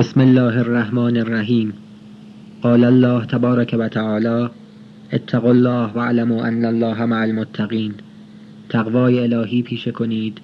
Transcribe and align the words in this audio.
بسم 0.00 0.20
الله 0.20 0.58
الرحمن 0.58 1.16
الرحیم. 1.16 1.72
قال 2.62 2.84
الله 2.84 3.26
تبارک 3.26 3.76
و 3.78 3.88
تعالی 3.88 4.48
اتقوا 5.12 5.50
الله 5.50 5.86
واعلموا 5.86 6.44
ان 6.44 6.64
الله 6.64 7.06
مع 7.06 7.20
المتقین. 7.20 7.94
تقوای 8.68 9.20
الهی 9.20 9.62
پیشه 9.62 9.90
کنید 9.90 10.40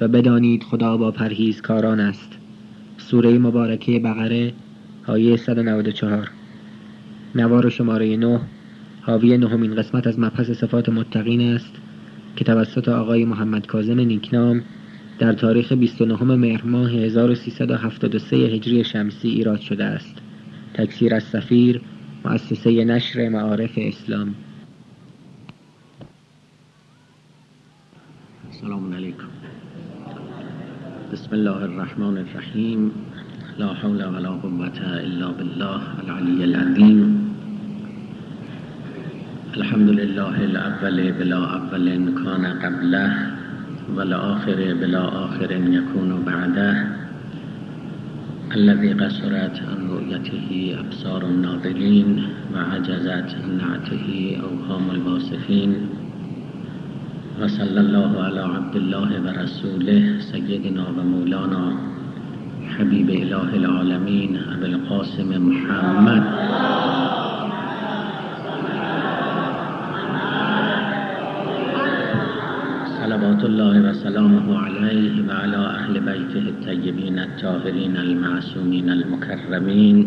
و 0.00 0.08
بدانید 0.08 0.62
خدا 0.62 0.96
با 0.96 1.10
پرهیزکاران 1.10 2.00
است. 2.00 2.32
سوره 2.98 3.38
مبارکه 3.38 3.98
بقره 3.98 4.52
آیه 5.06 5.36
194 5.36 6.30
نوار 7.34 7.68
شماره 7.68 8.16
9 8.16 8.40
حاوی 9.02 9.38
نهمین 9.38 9.74
قسمت 9.74 10.06
از 10.06 10.18
مبحث 10.18 10.50
صفات 10.50 10.88
متقین 10.88 11.40
است 11.40 11.74
که 12.36 12.44
توسط 12.44 12.88
آقای 12.88 13.24
محمد 13.24 13.66
کاظم 13.66 14.00
نیکنام 14.00 14.62
در 15.18 15.32
تاریخ 15.32 15.72
29 15.72 16.24
مهر 16.24 16.64
ماه 16.64 16.90
1373 16.90 18.36
هجری 18.36 18.84
شمسی 18.84 19.28
ایراد 19.28 19.60
شده 19.60 19.84
است. 19.84 20.14
تکثیر 20.74 21.14
از 21.14 21.22
سفیر 21.22 21.80
مؤسسه 22.24 22.84
نشر 22.84 23.28
معارف 23.28 23.70
اسلام. 23.76 24.34
السلام 28.50 28.94
علیکم. 28.94 29.28
بسم 31.12 31.28
الله 31.32 31.62
الرحمن 31.62 32.18
الرحیم. 32.18 32.90
لا 33.58 33.66
حول 33.66 34.04
ولا 34.04 34.30
قوة 34.30 34.80
الا 35.00 35.30
بالله 35.32 35.80
العلی 36.04 36.42
العظیم. 36.42 37.30
الحمد 39.54 39.90
لله 39.90 40.40
الاول 40.40 41.12
بلا 41.12 41.44
اول 41.44 42.14
کان 42.24 42.46
قبله. 42.46 43.33
والآخر 43.96 44.74
بلا 44.80 45.24
آخر 45.24 45.50
يكون 45.50 46.22
بعده. 46.26 47.04
الذي 48.54 48.92
قصرت 48.92 49.62
عن 49.68 49.88
رؤيته 49.90 50.76
أبصار 50.80 51.22
الناظرين 51.22 52.22
وعجزت 52.54 53.28
عن 53.42 53.58
نعته 53.58 54.36
أوهام 54.42 54.90
الواصفين 54.90 55.74
وصلى 57.42 57.80
الله 57.80 58.22
على 58.22 58.40
عبد 58.40 58.76
الله 58.76 59.10
ورسوله 59.24 60.02
سيدنا 60.20 60.84
ومولانا 60.88 61.64
حبيب 62.78 63.10
إله 63.10 63.56
العالمين 63.56 64.32
أبي 64.52 64.66
القاسم 64.66 65.30
محمد. 65.48 66.24
صلوات 73.34 73.50
الله 73.50 73.90
وسلامه 73.90 74.58
عليه 74.58 75.14
وعلى 75.28 75.56
أهل 75.56 75.94
بيته 76.00 76.44
الطيبين 76.54 77.18
الطاهرين 77.18 77.96
المعصومين 77.96 78.90
المكرمين 78.90 79.98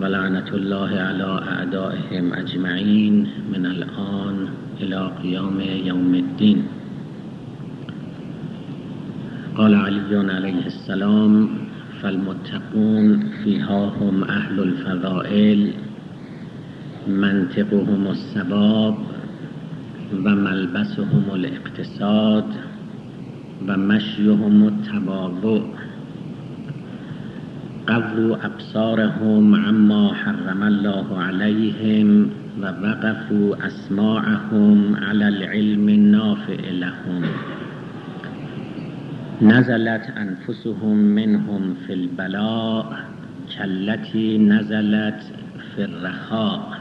ولعنة 0.00 0.48
الله 0.54 0.90
على 1.08 1.28
أعدائهم 1.52 2.32
أجمعين 2.32 3.14
من 3.52 3.66
الآن 3.66 4.36
إلى 4.80 5.10
قيام 5.22 5.60
يوم 5.60 6.14
الدين 6.14 6.58
قال 9.56 9.74
علي 9.74 10.32
عليه 10.32 10.66
السلام 10.66 11.48
فالمتقون 12.02 13.06
فيها 13.44 13.80
هم 14.00 14.24
أهل 14.24 14.56
الفضائل 14.60 15.72
منطقهم 17.08 18.02
السباب 18.10 18.94
و 20.12 20.28
ملبسهم 20.28 21.30
الاقتصاد 21.32 22.44
و 23.68 23.76
مشیهم 23.76 24.62
التواضع 24.62 25.60
قضوا 27.86 28.36
ابصارهم 28.36 29.54
عما 29.54 30.14
حرم 30.14 30.62
الله 30.62 31.18
عليهم 31.18 32.30
و 32.62 32.64
وقفوا 32.64 33.66
اسماعهم 33.66 34.96
على 34.96 35.28
العلم 35.28 35.88
النافع 35.88 36.70
لهم. 36.70 37.22
نزلت 39.42 40.12
انفسهم 40.16 40.96
منهم 40.96 41.74
في 41.86 41.92
البلاء 41.92 43.04
كالتي 43.58 44.38
نزلت 44.38 45.22
في 45.74 45.84
الرخاء. 45.84 46.79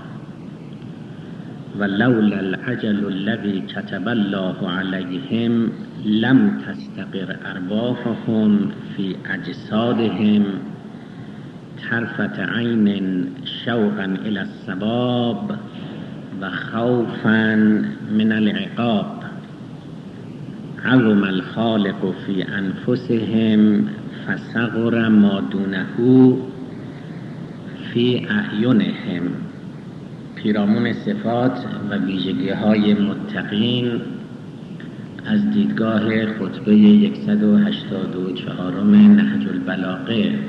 ولولا 1.77 2.39
العجل 2.39 3.07
الذي 3.07 3.61
كتب 3.61 4.07
الله 4.07 4.69
عليهم 4.69 5.69
لم 6.05 6.61
تستقر 6.67 7.35
أرواحهم 7.45 8.71
في 8.95 9.15
أجسادهم 9.29 10.43
طرفة 11.91 12.45
عين 12.45 13.25
شوقا 13.65 14.05
إلى 14.05 14.41
السباب 14.41 15.57
وخوفا 16.41 17.55
من 18.11 18.31
العقاب. 18.31 19.19
عظم 20.85 21.23
الخالق 21.23 22.15
في 22.25 22.43
أنفسهم 22.43 23.87
فصغر 24.27 25.09
ما 25.09 25.43
دونه 25.51 26.37
في 27.93 28.27
أعينهم. 28.31 29.48
پیرامون 30.43 30.93
صفات 30.93 31.65
و 31.89 31.97
ویژگی 31.97 32.49
های 32.49 32.93
متقین 32.93 34.01
از 35.25 35.51
دیدگاه 35.51 36.25
خطبه 36.25 37.11
184 37.25 38.83
نهج 38.83 39.47
البلاغه 39.47 40.39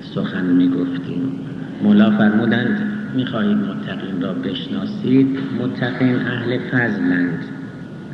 سخن 0.00 0.44
می 0.44 0.68
گفتیم 0.68 1.38
مولا 1.82 2.10
فرمودند 2.10 2.92
می 3.14 3.26
خواهید 3.26 3.56
متقین 3.56 4.22
را 4.22 4.32
بشناسید. 4.32 5.38
متقین 5.60 6.16
اهل 6.16 6.58
فضلند 6.58 7.44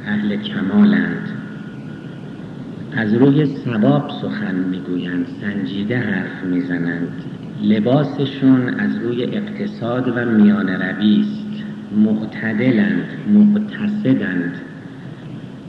اهل 0.07 0.37
کمالند. 0.37 1.29
از 2.97 3.15
روی 3.15 3.47
سباب 3.47 4.11
سخن 4.23 4.55
می‌گویند 4.55 5.27
سنجیده 5.41 5.99
حرف 5.99 6.45
می‌زنند. 6.45 7.25
لباسشون 7.63 8.69
از 8.69 8.97
روی 8.97 9.25
اقتصاد 9.25 10.09
و 10.09 10.25
میان 10.25 10.69
روی 10.69 11.21
است. 11.21 11.65
معتدلند 11.97 13.05
مقتصدند. 13.35 14.55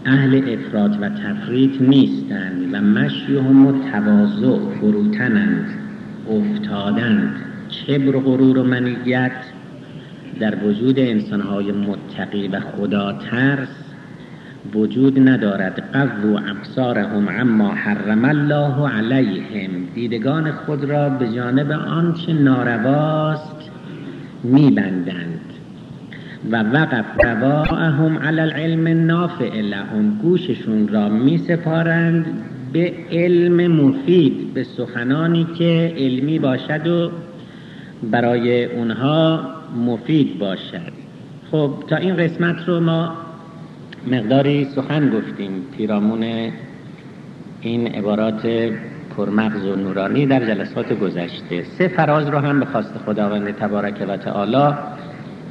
اهل 0.06 0.54
افراد 0.54 0.98
و 1.02 1.10
تفریط 1.10 1.82
نیستند 1.82 2.74
و 2.74 2.82
مشیهم 2.82 3.68
و 3.68 3.72
تواضع 3.92 4.76
فروتنند 4.80 5.66
افتادند. 6.30 7.36
کبر 7.88 8.16
و 8.16 8.20
غرور 8.20 8.58
و 8.58 8.64
منیت 8.64 9.32
در 10.40 10.56
وجود 10.64 11.00
انسانهای 11.00 11.72
متقی 11.72 12.48
و 12.48 12.60
خدا 12.60 13.14
ترس 13.14 13.89
وجود 14.76 15.30
ندارد. 15.30 15.84
قو 15.94 16.38
ابصارهم 16.38 17.30
عما 17.30 17.70
حرم 17.74 18.26
الله 18.26 18.90
علیهم. 18.90 19.70
دیدگان 19.96 20.52
خود 20.52 20.84
را 20.84 21.10
به 21.10 21.28
جانب 21.28 21.72
آنچه 21.72 22.34
نارواست 22.34 23.72
میبندند. 24.44 25.40
و 26.52 26.64
وقف 26.64 27.06
رواهم 27.24 28.18
علی 28.18 28.40
العلم 28.40 29.06
نافع 29.06 29.62
لهم 29.62 30.20
گوششون 30.22 30.88
را 30.88 31.10
میسپارند 31.10 32.26
به 32.74 32.94
علم 33.12 33.72
مفید 33.72 34.54
به 34.54 34.64
سخنانی 34.64 35.48
که 35.58 35.94
علمی 35.98 36.40
باشد 36.40 36.88
و 36.88 37.12
برای 38.12 38.66
اونها 38.66 39.42
مفید 39.86 40.40
باشد. 40.40 40.92
خب 41.52 41.74
تا 41.88 41.96
این 41.96 42.16
قسمت 42.16 42.56
رو 42.68 42.80
ما 42.80 43.14
مقداری 44.08 44.66
سخن 44.66 45.10
گفتیم. 45.10 45.52
پیرامون 45.78 46.52
این 47.62 47.88
عبارات 47.88 48.48
پرمغز 49.18 49.66
و 49.66 49.76
نورانی 49.76 50.26
در 50.26 50.46
جلسات 50.46 51.00
گذشته. 51.00 51.64
سه 51.64 51.88
فراز 51.88 52.28
رو 52.28 52.38
هم 52.38 52.60
به 52.60 52.66
خواست 52.66 52.98
خداوند 53.06 53.52
تبارک 53.52 54.06
و 54.08 54.18
تعالی 54.18 54.76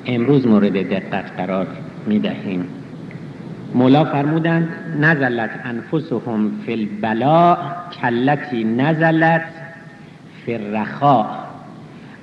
امروز 0.06 0.46
مورد 0.46 0.72
دقت 0.72 1.32
قرار 1.36 1.66
می 2.06 2.18
دهیم 2.18 2.64
مولا 3.74 4.04
فرمودند 4.04 4.68
نزلت 5.00 5.50
انفسهم 5.64 6.50
فی 6.66 6.72
البلاء 6.72 7.56
کلتی 8.02 8.64
نزلت 8.64 9.44
فی 10.44 10.54
الرخاء. 10.54 11.26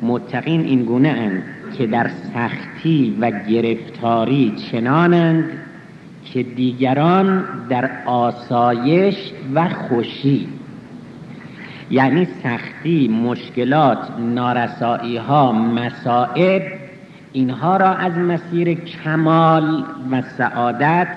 متقین 0.02 0.62
این 0.62 0.84
گونه 0.84 1.10
اند 1.10 1.44
که 1.78 1.88
در 1.88 2.10
سختی 2.34 3.18
و 3.20 3.32
گرفتاری 3.32 4.54
چنانند 4.72 5.65
که 6.36 6.44
دیگران 6.44 7.44
در 7.70 7.90
آسایش 8.06 9.16
و 9.54 9.70
خوشی 9.70 10.48
یعنی 11.92 12.28
سختی 12.44 13.08
مشکلات 13.08 13.98
نارسایی 14.20 15.18
ها 15.18 15.52
مسائب 15.52 16.62
اینها 17.34 17.78
را 17.78 17.90
از 17.90 18.18
مسیر 18.18 18.74
کمال 18.74 19.84
و 20.12 20.22
سعادت 20.38 21.08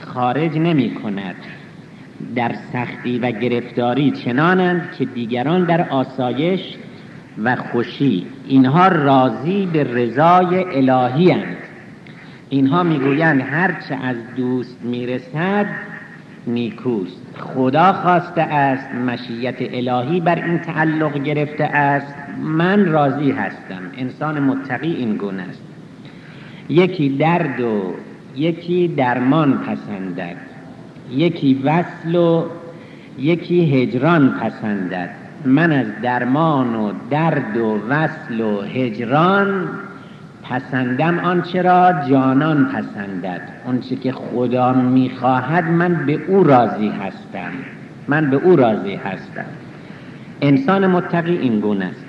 خارج 0.00 0.58
نمی 0.58 0.94
کند 0.94 1.36
در 2.34 2.54
سختی 2.72 3.18
و 3.18 3.30
گرفتاری 3.30 4.10
چنانند 4.10 4.92
که 4.98 5.04
دیگران 5.04 5.64
در 5.64 5.88
آسایش 5.88 6.60
و 7.44 7.56
خوشی 7.56 8.26
اینها 8.48 8.88
راضی 8.88 9.66
به 9.66 9.84
رضای 9.84 10.64
الهی 10.88 11.30
هند. 11.30 11.69
اینها 12.50 12.82
می‌گویند 12.82 13.40
هرچه 13.40 13.94
از 13.94 14.16
دوست 14.36 14.78
می‌رسد 14.82 15.66
نیکوست. 16.46 17.26
خدا 17.38 17.92
خواسته 17.92 18.42
است 18.42 18.94
مشیت 18.94 19.54
الهی 19.60 20.20
بر 20.20 20.44
این 20.44 20.58
تعلق 20.58 21.18
گرفته 21.18 21.64
است. 21.64 22.14
من 22.42 22.86
راضی 22.86 23.30
هستم. 23.30 23.82
انسان 23.96 24.40
متقی 24.40 24.92
این 24.92 25.16
گونه 25.16 25.42
است. 25.42 25.62
یکی 26.68 27.08
درد 27.08 27.60
و 27.60 27.94
یکی 28.36 28.88
درمان 28.88 29.58
پسندد. 29.58 30.36
یکی 31.10 31.54
وصل 31.64 32.14
و 32.14 32.44
یکی 33.18 33.82
هجران 33.82 34.30
پسندد. 34.30 35.10
من 35.44 35.72
از 35.72 35.86
درمان 36.02 36.74
و 36.74 36.92
درد 37.10 37.56
و 37.56 37.80
وصل 37.88 38.40
و 38.40 38.60
هجران 38.62 39.68
پسندم 40.50 41.18
آنچه 41.18 41.62
را 41.62 41.92
جانان 42.08 42.64
پسندد. 42.64 43.40
آنچه 43.66 43.96
که 43.96 44.12
خدا 44.12 44.72
می‌خواهد 44.72 45.64
من 45.64 46.06
به 46.06 46.12
او 46.28 46.44
راضی 46.44 46.88
هستم. 46.88 47.50
من 48.08 48.30
به 48.30 48.36
او 48.36 48.56
راضی 48.56 48.94
هستم. 48.94 49.44
انسان 50.40 50.86
متقی 50.86 51.36
این 51.36 51.60
گونه 51.60 51.84
است. 51.84 52.04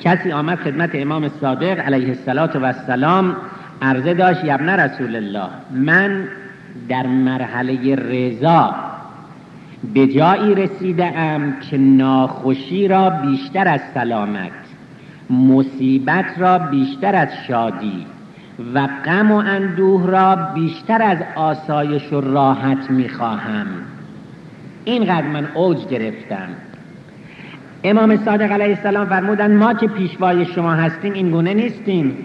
کسی 0.00 0.32
آمد 0.32 0.58
خدمت 0.58 0.90
امام 0.94 1.28
صادق 1.28 1.80
علیه 1.80 2.16
السلام 2.28 3.36
عرضه 3.82 4.14
داشت 4.14 4.44
یبن 4.44 4.68
رسول 4.68 5.16
الله 5.16 5.48
من 5.70 6.24
در 6.88 7.06
مرحله 7.06 7.94
رضا 7.94 8.74
به 9.94 10.06
جایی 10.06 10.54
رسیده 10.54 11.18
ام 11.18 11.60
که 11.60 11.78
ناخوشی 11.78 12.88
را 12.88 13.10
بیشتر 13.10 13.68
از 13.68 13.80
سلامت 13.94 14.61
مصیبت 15.32 16.24
را 16.38 16.58
بیشتر 16.58 17.14
از 17.16 17.28
شادی 17.48 18.06
و 18.74 18.88
غم 19.04 19.30
و 19.30 19.34
اندوه 19.34 20.06
را 20.06 20.36
بیشتر 20.54 21.02
از 21.02 21.18
آسایش 21.36 22.12
و 22.12 22.20
راحت 22.20 22.90
می‌خواهم. 22.90 23.66
اینقدر 24.84 25.26
من 25.26 25.48
اوج 25.54 25.86
گرفتم. 25.86 26.48
امام 27.84 28.16
صادق 28.16 28.52
علیه 28.52 28.76
السلام 28.76 29.06
فرمودن 29.06 29.56
ما 29.56 29.74
که 29.74 29.86
پیشوای 29.86 30.44
شما 30.44 30.72
هستیم 30.72 31.12
این 31.12 31.30
گونه 31.30 31.54
نیستیم. 31.54 32.16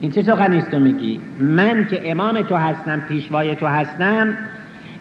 این 0.00 0.10
چه 0.10 0.22
سخن 0.22 0.60
تو 0.60 0.78
میگی؟ 0.78 1.20
من 1.40 1.86
که 1.90 2.10
امام 2.10 2.42
تو 2.42 2.56
هستم 2.56 3.00
پیشوای 3.00 3.56
تو 3.56 3.66
هستم 3.66 4.34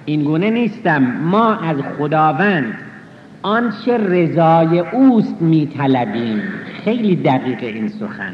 این 0.06 0.24
گونه 0.24 0.50
نیستم. 0.50 1.04
ما 1.04 1.56
از 1.56 1.78
خداوند 1.98 2.74
آنچه 3.46 3.98
رضای 3.98 4.80
اوست 4.80 5.42
میطلبیم. 5.42 6.42
خیلی 6.84 7.16
دقیق 7.16 7.60
این 7.62 7.88
سخن. 7.88 8.34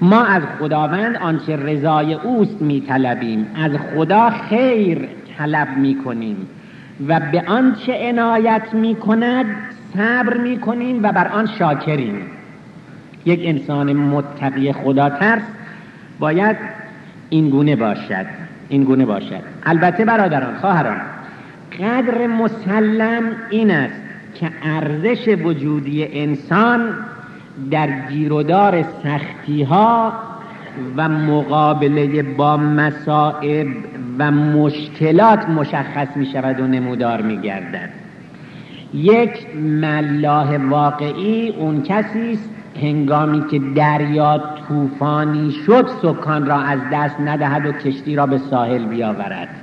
ما 0.00 0.24
از 0.24 0.42
خداوند 0.58 1.16
آنچه 1.16 1.56
رضای 1.56 2.14
اوست 2.14 2.62
میطلبیم. 2.62 3.46
از 3.54 3.70
خدا 3.76 4.30
خیر 4.30 5.08
طلب 5.38 5.68
می‌کنیم 5.76 6.36
و 7.08 7.20
به 7.32 7.42
آنچه 7.46 8.08
عنایت 8.08 8.62
می‌کند 8.72 9.46
صبر 9.94 10.36
می‌کنیم 10.36 11.02
و 11.02 11.12
بر 11.12 11.28
آن 11.28 11.46
شاکریم. 11.46 12.22
یک 13.24 13.40
انسان 13.44 13.92
متقی 13.92 14.72
خدا 14.72 15.10
ترس 15.10 15.42
باید 16.18 16.56
این 17.30 17.50
گونه 17.50 17.76
باشد 17.76 18.26
این 18.68 18.84
گونه 18.84 19.04
باشد. 19.04 19.42
البته 19.66 20.04
برادران 20.04 20.54
خواهران 20.54 21.00
قدر 21.80 22.26
مسلم 22.26 23.22
این 23.50 23.70
است 23.70 24.02
که 24.34 24.50
ارزش 24.62 25.28
وجودی 25.44 26.08
انسان 26.12 26.94
در 27.70 28.08
گیرودار 28.08 28.84
سختی 29.02 29.62
ها 29.62 30.12
و 30.96 31.08
مقابله 31.08 32.22
با 32.22 32.56
مسائب 32.56 33.66
و 34.18 34.30
مشکلات 34.30 35.48
مشخص 35.48 36.16
می 36.16 36.26
شود 36.26 36.60
و 36.60 36.66
نمودار 36.66 37.22
می 37.22 37.40
گردد 37.40 37.88
یک 38.94 39.56
ملاح 39.56 40.56
واقعی 40.56 41.48
اون 41.48 41.82
کسی 41.82 42.32
است 42.32 42.50
هنگامی 42.82 43.44
که 43.50 43.58
دریا 43.74 44.42
طوفانی 44.68 45.50
شد 45.66 45.88
سکان 46.02 46.46
را 46.46 46.56
از 46.56 46.80
دست 46.92 47.20
ندهد 47.20 47.66
و 47.66 47.72
کشتی 47.72 48.16
را 48.16 48.26
به 48.26 48.38
ساحل 48.38 48.84
بیاورد. 48.84 49.61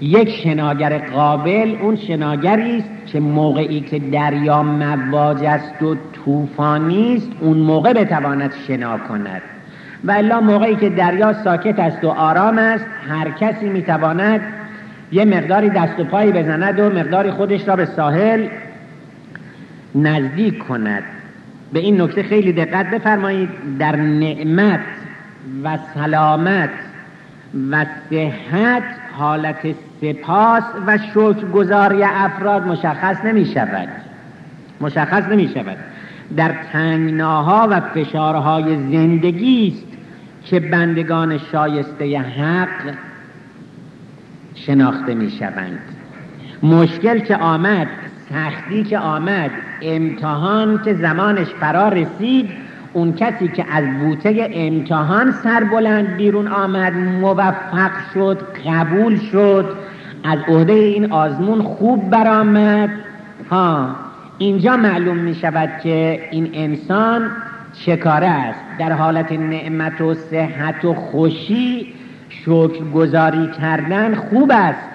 یک 0.00 0.30
شناگر 0.30 0.98
قابل 0.98 1.76
اون 1.82 1.96
شناگری 1.96 2.78
است 2.78 3.12
که 3.12 3.20
موقعی 3.20 3.80
که 3.80 3.98
دریا 3.98 4.62
مواج 4.62 5.44
است 5.44 5.82
و 5.82 5.96
طوفانی 6.24 7.16
است 7.16 7.30
اون 7.40 7.56
موقع 7.56 7.92
بتواند 7.92 8.52
شنا 8.66 8.98
کند. 8.98 9.42
و 10.04 10.12
الا 10.12 10.40
موقعی 10.40 10.76
که 10.76 10.88
دریا 10.88 11.32
ساکت 11.32 11.78
است 11.78 12.04
و 12.04 12.08
آرام 12.08 12.58
است 12.58 12.86
هر 13.08 13.30
کسی 13.30 13.68
می‌تواند 13.68 14.40
یه 15.12 15.24
مقداری 15.24 15.70
دست 15.70 16.00
و 16.00 16.04
پایی 16.04 16.32
بزند 16.32 16.80
و 16.80 16.90
مقداری 16.90 17.30
خودش 17.30 17.68
را 17.68 17.76
به 17.76 17.84
ساحل 17.84 18.46
نزدیک 19.94 20.58
کند. 20.58 21.02
به 21.72 21.80
این 21.80 22.00
نکته 22.00 22.22
خیلی 22.22 22.52
دقت 22.52 22.90
بفرمایید. 22.90 23.48
در 23.78 23.96
نعمت 23.96 24.80
و 25.64 25.78
سلامت 25.94 26.70
و 27.70 27.86
صحت 28.10 28.82
حالت 29.18 29.74
سپاس 30.00 30.62
و 30.86 30.98
شکرگزاری 30.98 32.02
افراد 32.02 32.66
مشخص 32.66 33.24
نمی 33.24 33.46
شود 33.46 33.88
مشخص 34.80 35.24
نمی 35.24 35.48
شود 35.48 35.76
در 36.36 36.54
تنگناها 36.72 37.68
و 37.70 37.80
فشارهای 37.80 38.76
زندگی 38.76 39.68
است 39.68 39.86
که 40.44 40.60
بندگان 40.60 41.38
شایسته 41.38 42.18
حق 42.18 42.94
شناخته 44.54 45.14
می 45.14 45.30
شوند 45.30 45.78
مشکل 46.62 47.18
که 47.18 47.36
آمد 47.36 47.88
سختی 48.30 48.84
که 48.84 48.98
آمد 48.98 49.50
امتحان 49.82 50.80
که 50.84 50.94
زمانش 50.94 51.46
فرا 51.46 51.88
رسید 51.88 52.50
اون 52.94 53.12
کسی 53.12 53.48
که 53.48 53.64
از 53.72 53.84
بوته 54.00 54.50
امتحان 54.52 55.32
سربلند 55.32 56.16
بیرون 56.16 56.48
آمد 56.48 56.92
موفق 56.92 57.90
شد 58.14 58.38
قبول 58.66 59.18
شد 59.18 59.76
از 60.24 60.38
عهده 60.48 60.72
این 60.72 61.12
آزمون 61.12 61.62
خوب 61.62 62.10
برآمد. 62.10 62.90
ها 63.50 63.88
اینجا 64.38 64.76
معلوم 64.76 65.16
می 65.16 65.34
شود 65.34 65.70
که 65.82 66.28
این 66.30 66.50
انسان 66.52 67.30
شکاره 67.74 68.26
است. 68.26 68.60
در 68.78 68.92
حالت 68.92 69.32
نعمت 69.32 70.00
و 70.00 70.14
صحت 70.14 70.84
و 70.84 70.94
خوشی 70.94 71.94
شکر 72.28 72.84
گذاری 72.94 73.50
کردن 73.60 74.14
خوب 74.14 74.52
است. 74.54 74.88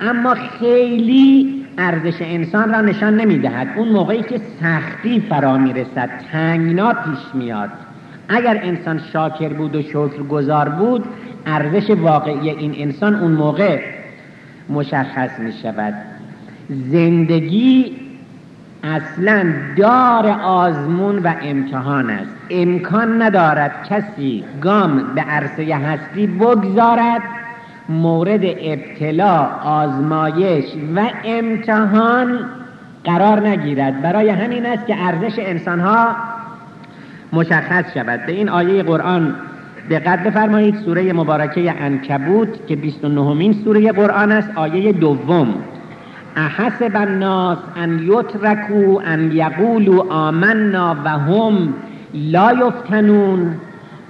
اما 0.00 0.34
خیلی 0.34 1.61
ارزش 1.78 2.16
انسان 2.20 2.72
را 2.72 2.80
نشان 2.80 3.16
نمی‌دهد. 3.16 3.68
اون 3.76 3.88
موقعی 3.88 4.22
که 4.22 4.40
سختی 4.60 5.20
فرا 5.20 5.58
می‌رسد 5.58 6.10
تنگنا 6.32 6.92
پیش 6.92 7.34
میاد. 7.34 7.70
اگر 8.28 8.60
انسان 8.62 9.00
شاکر 9.12 9.48
بود 9.48 9.76
و 9.76 9.82
شکر 9.82 10.22
گذار 10.30 10.68
بود 10.68 11.04
ارزش 11.46 11.90
واقعی 11.90 12.50
این 12.50 12.74
انسان 12.76 13.14
اون 13.14 13.32
موقع 13.32 13.80
مشخص 14.68 15.38
می 15.38 15.52
شود 15.62 15.94
زندگی 16.70 17.92
اصلا 18.84 19.52
دار 19.76 20.26
آزمون 20.42 21.18
و 21.18 21.34
امتحان 21.42 22.10
است. 22.10 22.36
امکان 22.50 23.22
ندارد 23.22 23.86
کسی 23.90 24.44
گام 24.60 25.14
به 25.14 25.20
عرصه 25.20 25.76
هستی 25.76 26.26
بگذارد 26.26 27.22
مورد 27.92 28.40
ابتلا 28.44 29.46
آزمایش 29.64 30.64
و 30.96 31.00
امتحان 31.24 32.38
قرار 33.04 33.48
نگیرد. 33.48 34.02
برای 34.02 34.28
همین 34.28 34.66
است 34.66 34.86
که 34.86 34.96
ارزش 35.06 35.38
انسانها 35.38 36.16
مشخص 37.32 37.84
شود. 37.94 38.26
به 38.26 38.32
این 38.32 38.48
آیه 38.48 38.82
قرآن 38.82 39.34
دقت 39.90 40.22
بفرمایید. 40.24 40.76
سوره 40.76 41.12
مبارکه 41.12 41.82
انکبوت 41.82 42.66
که 42.66 42.76
29 42.76 43.52
سوره 43.64 43.92
قرآن 43.92 44.32
است 44.32 44.48
آیه 44.56 44.92
دوم. 44.92 45.54
احسب 46.36 46.92
الناس 46.94 47.58
ان 47.76 47.98
یترکو 47.98 49.00
ان 49.04 49.32
یقولوا 49.32 50.04
آمنا 50.10 50.96
و 51.04 51.08
هم 51.08 51.74
لا 52.14 52.52
یفتنون. 52.52 53.54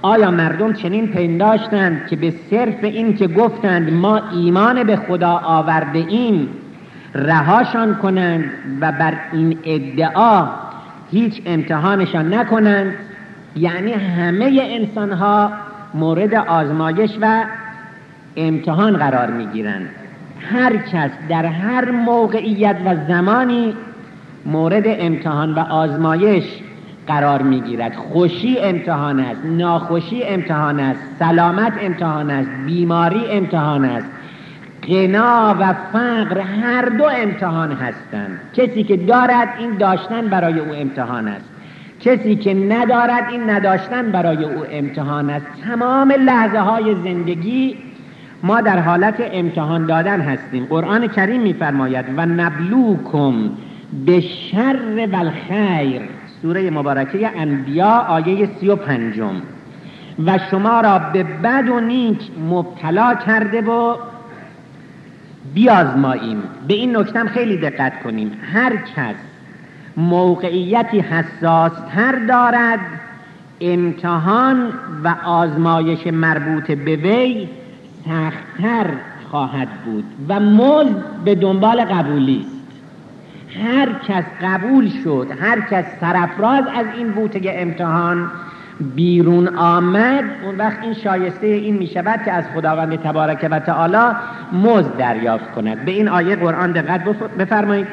آیا 0.03 0.31
مردم 0.31 0.73
چنین 0.73 1.07
پنداشتند 1.07 2.07
که 2.07 2.15
به 2.15 2.33
صرف 2.49 2.83
این 2.83 3.15
که 3.15 3.27
گفتند 3.27 3.93
ما 3.93 4.21
ایمان 4.31 4.83
به 4.83 4.95
خدا 4.95 5.41
آورده 5.45 5.99
ایم 5.99 6.49
رهاشان 7.15 7.95
کنند 7.95 8.43
و 8.81 8.91
بر 8.91 9.13
این 9.33 9.57
ادعا 9.63 10.47
هیچ 11.11 11.41
امتحانشان 11.45 12.33
نکنند؟ 12.33 12.93
یعنی 13.55 13.91
همه 13.91 14.59
انسان 14.63 15.11
ها 15.11 15.51
مورد 15.93 16.33
آزمایش 16.33 17.11
و 17.21 17.43
امتحان 18.35 18.97
قرار 18.97 19.31
می 19.31 19.45
گیرند 19.45 19.89
هر 20.51 20.77
کس 20.77 21.11
در 21.29 21.45
هر 21.45 21.91
موقعیت 21.91 22.75
و 22.85 22.95
زمانی 23.07 23.73
مورد 24.45 24.83
امتحان 24.85 25.53
و 25.53 25.59
آزمایش 25.59 26.43
قرار 27.07 27.41
می‌گیرد. 27.41 27.95
خوشی 27.95 28.59
امتحان 28.59 29.19
است 29.19 29.45
ناخوشی 29.45 30.23
امتحان 30.23 30.79
است 30.79 30.99
سلامت 31.19 31.73
امتحان 31.81 32.29
است 32.29 32.49
بیماری 32.65 33.31
امتحان 33.31 33.85
است. 33.85 34.07
غنا 34.87 35.55
و 35.59 35.73
فقر 35.73 36.39
هر 36.39 36.89
دو 36.89 37.03
امتحان 37.03 37.71
هستند. 37.71 38.39
کسی 38.53 38.83
که 38.83 38.97
دارد 38.97 39.47
این 39.59 39.77
داشتن 39.77 40.27
برای 40.27 40.59
او 40.59 40.75
امتحان 40.75 41.27
است. 41.27 41.49
کسی 41.99 42.35
که 42.35 42.53
ندارد 42.53 43.29
این 43.31 43.49
نداشتن 43.49 44.11
برای 44.11 44.43
او 44.43 44.65
امتحان 44.71 45.29
است. 45.29 45.45
تمام 45.65 46.11
لحظه 46.11 46.59
های 46.59 46.95
زندگی 47.03 47.77
ما 48.43 48.61
در 48.61 48.79
حالت 48.79 49.15
امتحان 49.19 49.85
دادن 49.85 50.21
هستیم. 50.21 50.65
قرآن 50.65 51.07
کریم 51.07 51.41
میفرماید 51.41 52.05
و 52.17 52.25
نبلوکم 52.25 53.33
به 54.05 54.19
شر 54.19 55.07
و 55.13 55.15
الخیر. 55.15 56.01
سوره 56.43 56.69
مبارکه 56.69 57.31
انبیا 57.35 58.05
آیه 58.07 58.49
سی 58.59 58.67
و 58.67 58.75
پنجم. 58.75 59.41
و 60.25 60.39
شما 60.51 60.81
را 60.81 60.99
به 60.99 61.23
بد 61.23 61.69
و 61.69 61.79
نیک 61.79 62.19
مبتلا 62.49 63.15
کرده 63.15 63.61
و 63.61 63.95
بیازماییم. 65.53 66.43
به 66.67 66.73
این 66.73 66.97
نکتم 66.97 67.27
خیلی 67.27 67.57
دقت 67.57 68.03
کنیم. 68.03 68.31
هر 68.53 68.75
کس 68.75 69.15
موقعیتی 69.97 70.99
حساس 70.99 71.71
تر 71.95 72.25
دارد 72.27 72.79
امتحان 73.61 74.69
و 75.03 75.15
آزمایش 75.25 76.07
مربوط 76.07 76.71
به 76.71 76.95
وی 76.95 77.49
سختتر 78.05 78.85
خواهد 79.31 79.69
بود 79.85 80.05
و 80.29 80.39
مزد 80.39 81.03
به 81.25 81.35
دنبال 81.35 81.85
قبولی. 81.85 82.45
هر 83.61 83.89
کس 84.07 84.23
قبول 84.41 84.89
شد 85.03 85.27
هر 85.39 85.59
کس 85.59 85.85
سرفراز 86.01 86.63
از 86.75 86.85
این 86.97 87.11
بوته 87.11 87.39
امتحان 87.45 88.31
بیرون 88.95 89.47
آمد. 89.47 90.23
اون 90.43 90.57
وقت 90.57 90.83
این 90.83 90.93
شایسته 90.93 91.47
این 91.47 91.77
می 91.77 91.87
شود 91.87 92.19
که 92.25 92.31
از 92.31 92.45
خداوند 92.55 92.95
تبارک 92.95 93.47
و 93.51 93.59
تعالی 93.59 94.15
مزد 94.51 94.97
دریافت 94.97 95.51
کند. 95.51 95.85
به 95.85 95.91
این 95.91 96.09
آیه 96.09 96.35
قرآن 96.35 96.71
دقت 96.71 97.03
بفرمایید. 97.39 97.87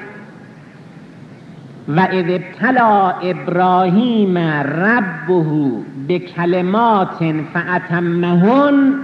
و 1.88 2.00
اذ 2.00 2.24
ابتلا 2.28 3.10
ابراهیم 3.10 4.38
ربه 4.38 5.44
به 6.08 6.18
کلمات 6.18 7.34
فاتمهن 7.54 8.94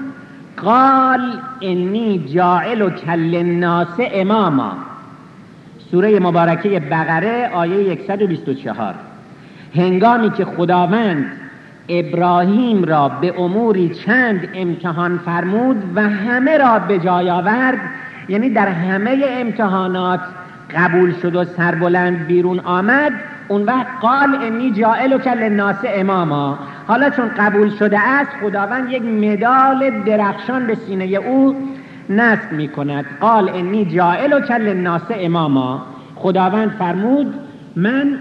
قال 0.63 1.21
انی 1.61 2.19
جاعل 2.35 2.91
کل 2.91 3.35
الناس 3.35 3.97
اماما. 3.99 4.73
سوره 5.91 6.21
مبارکه 6.21 6.81
بقره 6.81 7.51
آیه 7.55 7.99
124 8.07 8.95
هنگامی 9.77 10.31
که 10.31 10.45
خداوند 10.45 11.27
ابراهیم 11.89 12.85
را 12.85 13.09
به 13.09 13.41
اموری 13.41 13.89
چند 13.89 14.49
امتحان 14.55 15.19
فرمود 15.19 15.83
و 15.95 16.03
همه 16.09 16.59
را 16.59 16.79
به 16.79 16.99
جای 16.99 17.31
آورد 17.31 17.79
یعنی 18.29 18.51
در 18.51 18.69
همه 18.69 19.25
امتحانات 19.29 20.21
قبول 20.77 21.15
شد 21.23 21.37
و 21.37 21.45
سربلند 21.45 22.27
بیرون 22.27 22.59
آمد 22.61 23.13
اون 23.49 23.63
وقت 23.63 23.87
قال 24.01 24.35
انی 24.43 24.71
جائل 24.71 25.13
و 25.13 25.19
کل 25.19 25.49
ناس 25.49 25.77
اماما. 25.85 26.59
حالا 26.87 27.11
چون 27.11 27.31
قبول 27.39 27.71
شده 27.71 27.99
است 28.01 28.31
خداوند 28.43 28.91
یک 28.91 29.03
مدال 29.03 30.03
درخشان 30.05 30.67
به 30.67 30.75
سینه 30.75 31.05
او 31.05 31.57
نصب 32.11 32.53
می 32.53 32.69
کند 32.69 33.05
قال 33.21 33.49
انی 33.49 33.85
جائل 33.85 34.33
و 34.33 34.41
کل 34.41 34.73
ناس 34.73 35.03
اماما. 35.11 35.87
خداوند 36.17 36.71
فرمود 36.71 37.35
من 37.77 38.19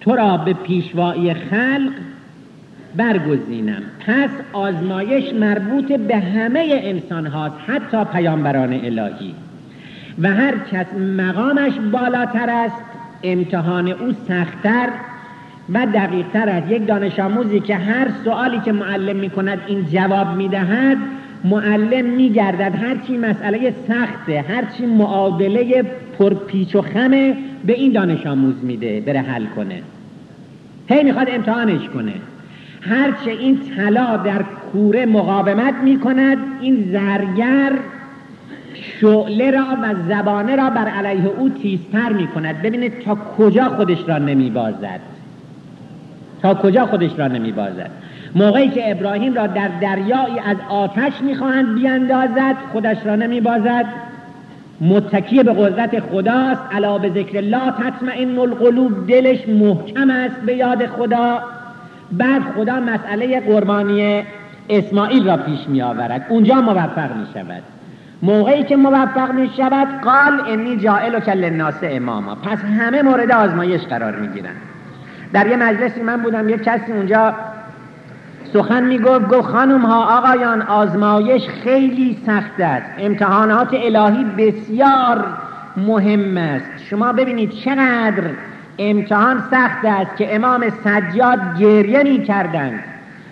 تو 0.00 0.16
را 0.16 0.36
به 0.36 0.52
پیشوایی 0.52 1.34
خلق 1.34 1.90
برگزینم. 2.96 3.82
پس 4.06 4.30
آزمایش 4.52 5.34
مربوط 5.34 5.92
به 5.92 6.16
همه 6.16 6.80
انسان 6.82 7.26
هاست 7.26 7.54
حتی 7.66 8.04
پیامبران 8.04 8.72
الهی. 8.72 9.34
و 10.18 10.28
هر 10.28 10.54
کس 10.72 10.86
مقامش 10.94 11.72
بالاتر 11.92 12.50
است 12.50 12.82
امتحان 13.22 13.88
او 13.88 14.12
سختتر 14.28 14.88
و 15.72 15.86
دقیقتر 15.86 16.48
است. 16.48 16.70
یک 16.70 16.86
دانش 16.86 17.18
آموزی 17.20 17.60
که 17.60 17.76
هر 17.76 18.08
سوالی 18.24 18.60
که 18.60 18.72
معلم 18.72 19.16
می 19.16 19.30
کند 19.30 19.58
این 19.66 19.86
جواب 19.86 20.36
می 20.36 20.48
دهد 20.48 20.98
معلم 21.44 22.04
می 22.04 22.30
گردد 22.30 22.74
هرچی 22.82 23.16
مسئله 23.16 23.74
سخته 23.88 24.44
هرچی 24.48 24.86
معادله 24.86 25.84
پرپیچ 26.18 26.76
و 26.76 26.82
خمه 26.82 27.36
به 27.66 27.72
این 27.72 27.92
دانش 27.92 28.26
آموز 28.26 28.54
میده 28.62 29.00
بره 29.00 29.20
حل 29.20 29.46
کنه. 29.46 29.82
هی 30.88 31.02
می‌خواد 31.02 31.28
امتحانش 31.30 31.88
کنه. 31.88 32.12
هرچه 32.80 33.30
این 33.30 33.60
طلا 33.76 34.16
در 34.16 34.42
کوره 34.72 35.06
مقاومت 35.06 35.74
می 35.74 36.00
کند 36.00 36.38
این 36.60 36.88
زرگر 36.92 37.72
شعله 39.00 39.50
را 39.50 39.66
و 39.82 39.94
زبانه 40.08 40.56
را 40.56 40.70
بر 40.70 40.88
علیه 40.88 41.26
او 41.38 41.48
تیزتر 41.48 42.12
می 42.12 42.26
کند 42.26 42.62
ببینید 42.62 42.98
تا 42.98 43.14
کجا 43.14 43.64
خودش 43.64 43.98
را 44.06 44.18
نمی 44.18 44.50
بازد 44.50 45.00
تا 46.42 46.54
کجا 46.54 46.86
خودش 46.86 47.10
را 47.18 47.28
نمی 47.28 47.52
بازد 47.52 47.90
موقعی 48.34 48.68
که 48.68 48.90
ابراهیم 48.90 49.34
را 49.34 49.46
در 49.46 49.68
دریایی 49.80 50.38
از 50.46 50.56
آتش 50.68 51.12
می‌خواهند 51.20 51.74
بیاندازد 51.74 52.56
خودش 52.72 52.96
را 53.04 53.16
نمی 53.16 53.40
بازد 53.40 53.84
متکی 54.80 55.42
به 55.42 55.52
قدرت 55.52 56.00
خداست 56.00 56.60
علا 56.72 56.98
به 56.98 57.08
ذکر 57.08 57.38
الله 57.38 57.70
تطمئن 57.70 58.38
القلوب 58.38 59.06
دلش 59.06 59.48
محکم 59.48 60.10
است 60.10 60.36
به 60.46 60.54
یاد 60.54 60.86
خدا. 60.86 61.42
بعد 62.12 62.42
خدا 62.56 62.80
مسئله 62.80 63.40
قربانی 63.40 64.22
اسماعیل 64.68 65.26
را 65.26 65.36
پیش 65.36 65.58
می 65.68 65.82
آورد 65.82 66.26
اونجا 66.28 66.54
موفق 66.54 67.16
می 67.16 67.26
شود 67.34 67.62
موقعی 68.22 68.62
که 68.64 68.76
موفق 68.76 69.32
می 69.32 69.50
شود 69.56 69.88
قال 70.04 70.40
انی 70.48 70.76
جائل 70.76 71.14
و 71.14 71.20
کل 71.20 71.44
الناس 71.44 71.74
اماما. 71.82 72.34
پس 72.34 72.58
همه 72.58 73.02
مورد 73.02 73.32
آزمایش 73.32 73.80
قرار 73.80 74.16
می 74.16 74.28
گیرن 74.28 74.54
در 75.32 75.46
یه 75.46 75.56
مجلسی 75.56 76.02
من 76.02 76.22
بودم 76.22 76.48
یه 76.48 76.58
کسی 76.58 76.92
اونجا 76.92 77.34
سخن 78.52 78.84
می 78.84 78.98
گفت 78.98 79.28
گفت 79.28 79.48
خانم 79.48 79.86
ها 79.86 80.18
آقایان 80.18 80.62
آزمایش 80.62 81.48
خیلی 81.48 82.18
سخت 82.26 82.60
است. 82.60 82.86
امتحانات 82.98 83.68
الهی 83.72 84.24
بسیار 84.24 85.24
مهم 85.76 86.36
است. 86.36 86.70
شما 86.90 87.12
ببینید 87.12 87.50
چقدر 87.50 88.24
امتحان 88.78 89.42
سخت 89.50 89.84
است 89.84 90.16
که 90.16 90.34
امام 90.34 90.70
سجاد 90.84 91.58
گریه 91.58 92.02
می 92.02 92.22
کردند 92.22 92.80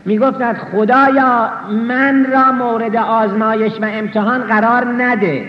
می 0.05 0.19
گفتند 0.19 0.57
خدایا 0.57 1.51
من 1.89 2.27
را 2.33 2.53
مورد 2.53 2.97
آزمایش 2.97 3.73
و 3.81 3.85
امتحان 3.85 4.43
قرار 4.43 4.85
نده. 4.99 5.49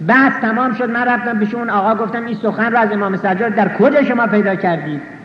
بعد 0.00 0.32
تمام 0.40 0.74
شد. 0.74 0.90
من 0.90 1.04
رفتم 1.04 1.38
پیش 1.38 1.54
آقا 1.54 2.04
گفتم 2.04 2.26
این 2.26 2.36
سخن 2.42 2.72
را 2.72 2.80
از 2.80 2.92
امام 2.92 3.16
سجاد 3.16 3.54
در 3.54 3.76
کجا 3.76 4.02
شما 4.02 4.26
پیدا 4.26 4.54
کردید؟ 4.54 5.17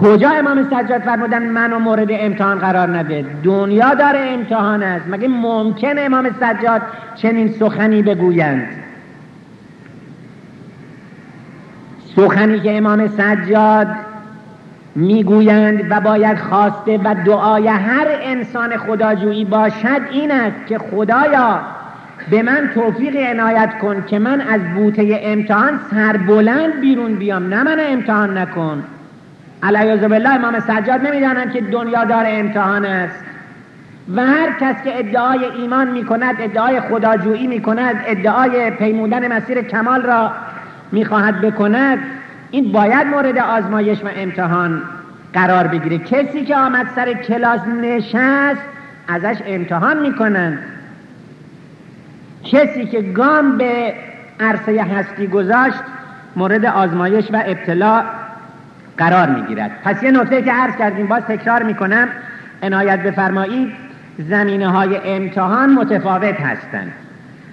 کجا 0.00 0.30
امام 0.30 0.68
سجاد 0.70 1.02
فرمودن 1.02 1.42
منو 1.42 1.78
مورد 1.78 2.08
امتحان 2.10 2.58
قرار 2.58 2.96
نده؟ 2.98 3.24
دنیا 3.42 3.94
داره 3.94 4.18
امتحان 4.18 4.82
است. 4.82 5.04
مگه 5.08 5.28
ممکن 5.28 5.94
امام 5.98 6.30
سجاد 6.40 6.82
چنین 7.14 7.48
سخنی 7.48 8.02
بگویند؟ 8.02 8.68
سخنی 12.16 12.60
که 12.60 12.76
امام 12.76 13.08
سجاد 13.08 13.88
می‌گویند 14.94 15.86
و 15.90 16.00
باید 16.00 16.38
خواسته 16.38 17.00
و 17.04 17.14
دعای 17.26 17.68
هر 17.68 18.06
انسان 18.22 18.76
خداجویی 18.76 19.44
باشد 19.44 20.00
این 20.10 20.30
است 20.30 20.66
که 20.66 20.78
خدایا 20.78 21.60
به 22.30 22.42
من 22.42 22.70
توفیق 22.74 23.16
عنایت 23.16 23.78
کن 23.78 24.04
که 24.06 24.18
من 24.18 24.40
از 24.40 24.60
بوته 24.74 25.20
امتحان 25.22 25.80
سربلند 25.90 26.80
بیرون 26.80 27.14
بیام 27.14 27.54
نه 27.54 27.62
من 27.62 27.76
امتحان 27.80 28.38
نکن. 28.38 28.84
علیه 29.62 30.08
بالله 30.08 30.34
امام 30.34 30.60
سجاد 30.60 31.06
نمی‌دانند 31.06 31.52
که 31.52 31.60
دنیا 31.60 32.04
دار 32.04 32.24
امتحان 32.28 32.84
است. 32.84 33.24
و 34.16 34.26
هر 34.26 34.52
کس 34.60 34.82
که 34.84 34.98
ادعای 34.98 35.44
ایمان 35.44 35.90
می 35.90 36.04
کند 36.04 36.36
ادعای 36.40 36.80
خداجویی 36.80 37.46
می 37.46 37.62
کند 37.62 38.04
ادعای 38.06 38.70
پیمودن 38.70 39.32
مسیر 39.32 39.62
کمال 39.62 40.02
را 40.02 40.32
می‌خواهد 40.92 41.40
بکند 41.40 41.98
این 42.50 42.72
باید 42.72 43.06
مورد 43.06 43.38
آزمایش 43.38 44.04
و 44.04 44.08
امتحان 44.16 44.82
قرار 45.32 45.66
بگیره. 45.66 45.98
کسی 45.98 46.44
که 46.44 46.56
آمد 46.56 46.86
سر 46.96 47.12
کلاس 47.12 47.60
نشست 47.82 48.62
ازش 49.08 49.36
امتحان 49.46 49.98
می‌کنن 49.98 50.58
کسی 52.44 52.86
که 52.86 53.02
گام 53.02 53.58
به 53.58 53.94
عرصه 54.40 54.82
هستی 54.82 55.26
گذاشت 55.26 55.80
مورد 56.36 56.66
آزمایش 56.66 57.24
و 57.32 57.42
ابتلا 57.46 58.04
قرار 58.98 59.28
می‌گیرد. 59.30 59.70
پس 59.84 60.02
یه 60.02 60.10
نکته 60.10 60.42
که 60.42 60.52
عرض 60.52 60.76
کردیم 60.76 61.06
باز 61.06 61.22
تکرار 61.22 61.62
می‌کنم. 61.62 62.08
عنایت 62.62 63.02
بفرمایید 63.02 63.72
زمینه 64.18 64.68
های 64.68 65.00
امتحان 65.04 65.72
متفاوت 65.72 66.40
هستند. 66.40 66.92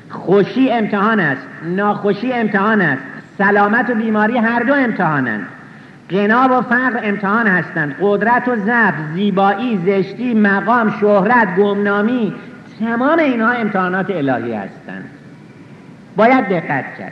خوشی 0.10 0.72
امتحان 0.72 1.20
است 1.20 1.48
ناخوشی 1.64 2.34
امتحان 2.34 2.82
است. 2.82 3.02
سلامت 3.38 3.90
و 3.90 3.94
بیماری 3.94 4.38
هر 4.38 4.64
دو 4.64 4.74
امتحانند. 4.74 5.48
غنا 6.12 6.48
و 6.52 6.62
فقر 6.62 7.00
امتحان 7.04 7.48
هستند. 7.48 7.96
قدرت 8.02 8.48
و 8.48 8.56
ضعف 8.56 8.94
زیبایی 9.14 9.80
زشتی 9.86 10.34
مقام 10.34 10.94
شهرت 11.02 11.56
گمنامی 11.56 12.36
تمام 12.80 13.20
اینها 13.20 13.52
امتحانات 13.52 14.10
الهی 14.10 14.54
هستند. 14.54 15.10
باید 16.16 16.50
دقت 16.50 16.98
کرد. 17.00 17.12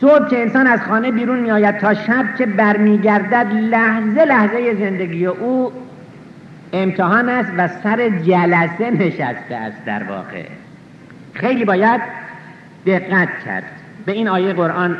صبح 0.00 0.28
که 0.28 0.42
انسان 0.42 0.66
از 0.66 0.80
خانه 0.80 1.10
بیرون 1.10 1.38
میآید 1.38 1.78
تا 1.78 1.94
شب 1.94 2.24
که 2.38 2.46
برمیگردد 2.46 3.46
لحظه 3.52 4.24
لحظه 4.24 4.74
زندگی 4.74 5.26
او 5.26 5.72
امتحان 6.72 7.28
است 7.28 7.52
و 7.56 7.68
سر 7.68 8.08
جلسه 8.08 8.90
نشسته 8.90 9.54
است 9.54 9.84
در 9.86 10.02
واقع. 10.02 10.44
خیلی 11.32 11.64
باید 11.64 12.00
دقت 12.86 13.28
کرد. 13.44 13.64
به 14.06 14.12
این 14.12 14.28
آیه 14.28 14.52
قرآن 14.52 14.96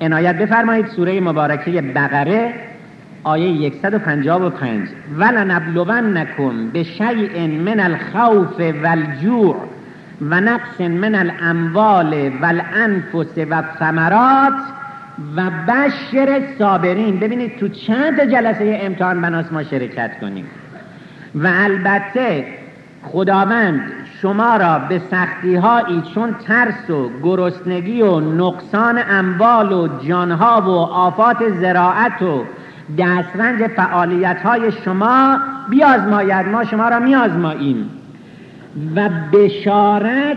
عنایت 0.00 0.38
بفرمایید. 0.38 0.86
سوره 0.86 1.20
مبارکه 1.20 1.82
بقره 1.82 2.54
آیه 3.24 3.72
155 3.82 4.88
ولنبلونکم 5.18 6.70
به 6.70 6.82
شیء 6.82 7.46
من 7.46 7.80
الخوف 7.80 8.60
والجوع 8.82 9.56
و 10.20 10.40
نقص 10.40 10.80
من 10.80 11.14
الاموال 11.14 12.32
والانفس 12.42 13.38
و 13.50 13.62
ثمرات 13.78 14.52
و 15.36 15.50
بشر 15.68 16.42
صابرین. 16.58 17.18
ببینید 17.18 17.58
تو 17.58 17.68
چند 17.68 18.20
جلسه 18.20 18.78
امتحان 18.82 19.20
بناس 19.20 19.52
ما 19.52 19.62
شرکت 19.62 20.20
کنیم. 20.20 20.46
و 21.34 21.50
البته 21.52 22.44
خداوند 23.02 23.80
شما 24.22 24.56
را 24.56 24.78
به 24.78 25.00
سختی 25.10 25.56
هایی 25.56 26.02
چون 26.14 26.34
ترس 26.46 26.90
و 26.90 27.10
گرسنگی 27.22 28.02
و 28.02 28.20
نقصان 28.20 29.00
اموال 29.10 29.72
و 29.72 29.88
جانها 30.08 30.62
و 30.62 30.70
آفات 30.94 31.48
زراعت 31.60 32.22
و 32.22 32.44
دسترنج 32.98 33.66
فعالیت 33.66 34.42
های 34.42 34.72
شما 34.72 35.38
بیازماید. 35.68 36.48
ما 36.48 36.64
شما 36.64 36.88
را 36.88 36.98
میازماییم 36.98 37.99
و 38.96 39.08
بشارت 39.32 40.36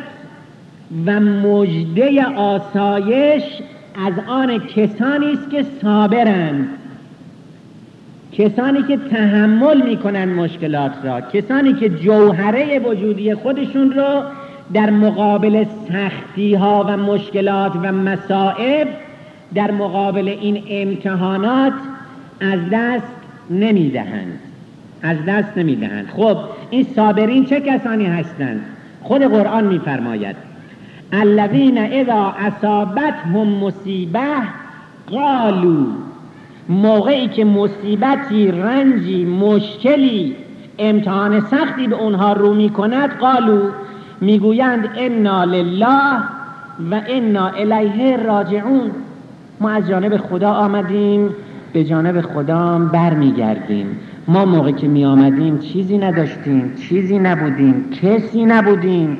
و 1.05 1.19
مجده 1.19 2.25
آسایش 2.25 3.43
از 4.07 4.13
آن 4.27 4.59
کسانی 4.59 5.33
است 5.33 5.49
که 5.49 5.65
صابرند. 5.81 6.67
کسانی 8.31 8.83
که 8.83 8.97
تحمل 8.97 9.81
می‌کنن 9.81 10.25
مشکلات 10.25 10.91
را. 11.03 11.21
کسانی 11.21 11.73
که 11.73 11.89
جوهره 11.89 12.79
وجودی 12.79 13.35
خودشون 13.35 13.91
رو 13.91 14.23
در 14.73 14.89
مقابل 14.89 15.65
سختی 15.89 16.55
ها 16.55 16.85
و 16.87 16.97
مشکلات 16.97 17.71
و 17.75 17.91
مصائب 17.91 18.87
در 19.55 19.71
مقابل 19.71 20.27
این 20.27 20.63
امتحانات 20.69 21.73
از 22.39 22.59
دست 22.71 23.13
نمی‌دهند. 23.49 24.39
از 25.03 25.17
دست 25.27 25.57
نمی‌دهند. 25.57 26.07
خب 26.07 26.37
این 26.69 26.87
صابرین 26.95 27.45
چه 27.45 27.61
کسانی 27.61 28.05
هستند؟ 28.05 28.61
خود 29.01 29.21
قرآن 29.21 29.67
میفرماید 29.67 30.35
الذین 31.11 31.77
اذا 31.77 32.33
اصابتهم 32.39 33.47
مصیبه 33.47 34.19
قالوا 35.11 35.85
موقعی 36.69 37.27
که 37.27 37.45
مصیبتی 37.45 38.51
رنجی 38.51 39.25
مشکلی 39.25 40.35
امتحان 40.79 41.39
سختی 41.39 41.87
به 41.87 41.95
اونها 41.95 42.33
رو 42.33 42.53
می 42.53 42.69
کند 42.69 43.17
قالو 43.17 43.59
می‌گویند 44.21 44.89
انا 44.97 45.43
لله 45.43 46.17
و 46.91 47.01
انا 47.07 47.47
الیه 47.47 48.17
راجعون. 48.17 48.91
ما 49.59 49.69
از 49.69 49.87
جانب 49.87 50.17
خدا 50.17 50.51
آمدیم 50.51 51.29
به 51.73 51.83
جانب 51.83 52.21
خدا 52.21 52.79
برمیگردیم. 52.93 53.99
ما 54.27 54.45
موقعی 54.45 54.73
که 54.73 54.87
می 54.87 55.05
آمدیم 55.05 55.57
چیزی 55.59 55.97
نداشتیم 55.97 56.73
چیزی 56.75 57.19
نبودیم 57.19 57.89
کسی 58.01 58.45
نبودیم. 58.45 59.17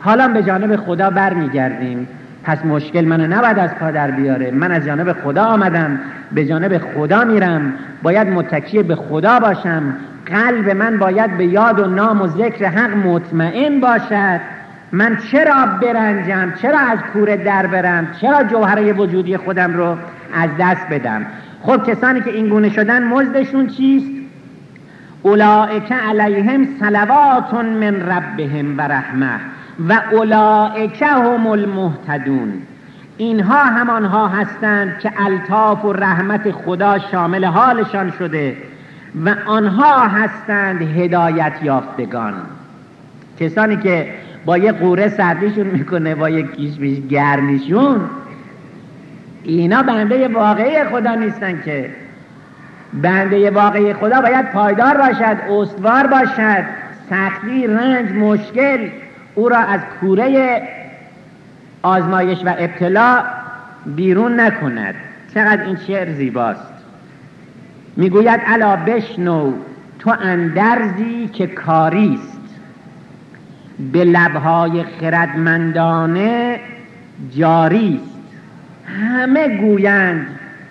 حالا 0.00 0.28
به 0.28 0.42
جانب 0.42 0.76
خدا 0.76 1.10
برمیگردیم. 1.10 2.08
پس 2.44 2.64
مشکل 2.64 3.04
منو 3.04 3.26
نباید 3.26 3.58
از 3.58 3.70
پا 3.74 3.90
در 3.90 4.10
بیاره. 4.10 4.50
من 4.50 4.72
از 4.72 4.84
جانب 4.84 5.12
خدا 5.12 5.44
آمدم. 5.44 5.98
به 6.32 6.46
جانب 6.46 6.78
خدا 6.78 7.24
میرم. 7.24 7.74
باید 8.02 8.28
متکی 8.28 8.82
به 8.82 8.94
خدا 8.94 9.40
باشم. 9.40 9.82
قلب 10.26 10.70
من 10.70 10.98
باید 10.98 11.38
به 11.38 11.46
یاد 11.46 11.78
و 11.78 11.86
نام 11.86 12.22
و 12.22 12.26
ذکر 12.26 12.66
حق 12.66 13.06
مطمئن 13.06 13.80
باشد. 13.80 14.40
من 14.92 15.18
چرا 15.32 15.66
برنجم؟ 15.82 16.52
چرا 16.62 16.78
از 16.78 16.98
کوره 17.12 17.36
در 17.36 17.66
برم؟ 17.66 18.08
چرا 18.20 18.42
جوهره 18.42 18.92
وجودی 18.92 19.36
خودم 19.36 19.74
رو 19.74 19.96
از 20.34 20.50
دست 20.60 20.86
بدم؟ 20.90 21.26
خب 21.62 21.90
کسانی 21.90 22.20
که 22.20 22.30
این 22.30 22.48
گونه 22.48 22.68
شدن 22.68 23.02
مزدشون 23.04 23.66
چیست؟ 23.66 24.21
اولائک 25.22 25.92
علیهم 25.92 26.68
صلوات 26.80 27.54
من 27.54 28.00
ربهم 28.00 28.78
و 28.78 28.80
رحمه 28.80 29.40
و 29.88 30.00
اولائک 30.12 31.02
هم 31.02 31.46
المهتدون. 31.46 32.52
اینها 33.16 33.64
همانها 33.64 34.28
هستند 34.28 34.98
که 34.98 35.12
الطاف 35.16 35.84
و 35.84 35.92
رحمت 35.92 36.50
خدا 36.50 36.98
شامل 36.98 37.44
حالشان 37.44 38.12
شده 38.18 38.56
و 39.24 39.34
آنها 39.46 40.08
هستند 40.08 40.82
هدایت 40.82 41.52
یافتگان. 41.62 42.34
کسانی 43.40 43.76
که 43.76 44.08
با 44.44 44.58
یه 44.58 44.72
قوره 44.72 45.08
سردیشون 45.08 45.66
می‌کنه 45.66 46.14
با 46.14 46.30
یه 46.30 46.42
کیش 46.42 46.74
گرمیشون 47.10 48.00
اینا 49.42 49.82
بنده 49.82 50.28
واقعی 50.28 50.84
خدا 50.84 51.14
نیستن 51.14 51.62
که 51.64 51.90
بنده 52.92 53.50
واقعی 53.50 53.94
خدا 53.94 54.20
باید 54.20 54.52
پایدار 54.52 54.96
باشد 54.96 55.36
استوار 55.50 56.06
باشد. 56.06 56.64
سختی 57.10 57.66
رنج 57.66 58.10
مشکل 58.12 58.88
او 59.34 59.48
را 59.48 59.58
از 59.58 59.80
کوره 60.00 60.62
آزمایش 61.82 62.38
و 62.44 62.54
ابتلا 62.58 63.24
بیرون 63.86 64.40
نکند. 64.40 64.94
چقدر 65.34 65.62
این 65.64 65.76
شعر 65.76 66.12
زیباست. 66.12 66.72
می‌گوید 67.96 68.40
الا 68.46 68.76
بشنو 68.76 69.52
تو 69.98 70.14
اندرزی 70.22 71.30
که 71.32 71.46
کاریست. 71.46 72.38
به 73.92 74.04
لبهای 74.04 74.84
خردمندانه 75.00 76.60
جاریست. 77.30 78.04
همه 78.86 79.48
گویند 79.48 80.26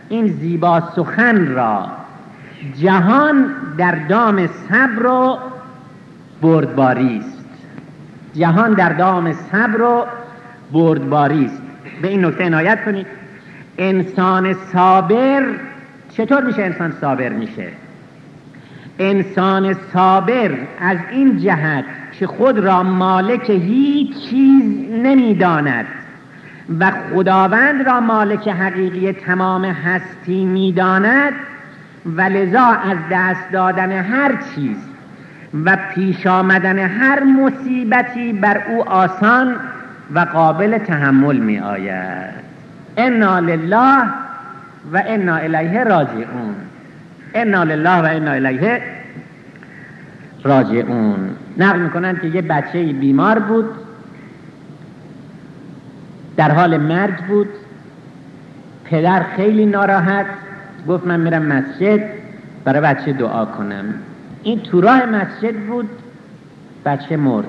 این 0.10 0.28
زیبا 0.28 0.84
سخن 0.96 1.48
را. 1.48 2.01
جهان 2.82 3.46
در 3.78 3.96
دام 3.96 4.48
صبر 4.48 5.06
و 5.06 5.38
بردباریست 6.42 7.42
جهان 8.36 8.74
در 8.74 8.94
دام 8.94 9.34
صبر 9.34 9.82
و 9.82 10.06
بردباری 10.74 11.46
است. 11.46 11.62
به 12.02 12.08
این 12.08 12.26
نکته 12.26 12.44
عنایت 12.44 12.86
کنید. 12.86 13.08
انسان 13.78 14.54
صابر 14.74 15.46
چطور 16.18 16.44
میشه 16.44 16.64
انسان 16.64 16.94
صابر 17.02 17.30
میشه؟ 17.30 17.68
انسان 19.00 19.76
صابر 19.94 20.52
از 20.80 20.98
این 21.12 21.38
جهت 21.38 21.86
که 22.20 22.28
خود 22.28 22.60
را 22.60 22.84
مالک 22.84 23.50
هیچ 23.50 24.30
چیز 24.30 24.64
نمی‌داند 24.92 25.86
و 26.80 26.92
خداوند 26.92 27.82
را 27.82 28.00
مالک 28.00 28.48
حقیقی 28.48 29.14
تمام 29.14 29.66
هستی 29.66 30.46
می‌داند 30.46 31.34
و 32.06 32.22
لذا 32.22 32.66
از 32.66 32.98
دست 33.12 33.52
دادن 33.52 33.92
هر 33.92 34.32
چیز 34.56 34.78
و 35.66 35.78
پیش 35.96 36.28
آمدن 36.28 36.80
هر 36.80 37.24
مصیبتی 37.24 38.34
بر 38.34 38.62
او 38.70 38.90
آسان 38.90 39.56
و 40.14 40.20
قابل 40.20 40.78
تحمل 40.78 41.38
می 41.38 41.60
آید. 41.60 42.34
انا 42.98 43.40
لله 43.40 44.04
و 44.94 45.04
انا 45.06 45.36
الیه 45.36 45.84
راجعون. 45.84 46.56
انا 47.34 47.64
لله 47.64 48.02
و 48.02 48.06
انا 48.06 48.32
الیه 48.32 48.82
راجعون. 50.44 51.30
نقل 51.58 51.80
می‌کنند 51.80 52.22
که 52.22 52.28
یه 52.28 52.42
بچه 52.42 52.94
بیمار 52.94 53.40
بود 53.40 53.66
در 56.38 56.52
حال 56.52 56.78
مرگ 56.78 57.18
بود 57.28 57.50
پدر 58.86 59.24
خیلی 59.36 59.66
ناراحت 59.66 60.26
گفت 60.88 61.08
من 61.08 61.20
میرم 61.20 61.42
مسجد 61.42 62.02
برای 62.64 62.82
بچه 62.82 63.14
دعا 63.14 63.46
کنم. 63.46 63.86
این 64.44 64.60
تو 64.60 64.82
راه 64.82 65.06
مسجد 65.06 65.56
بود 65.56 65.90
بچه 66.86 67.18
مرد. 67.18 67.46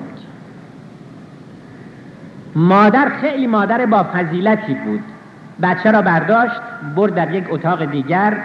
مادر 2.55 3.09
خیلی 3.21 3.47
مادر 3.47 3.85
با 3.85 4.05
فضیلتی 4.13 4.73
بود. 4.73 5.03
بچه 5.61 5.91
را 5.91 6.01
برداشت 6.01 6.61
برد 6.95 7.15
در 7.15 7.33
یک 7.33 7.45
اتاق 7.49 7.85
دیگر 7.85 8.37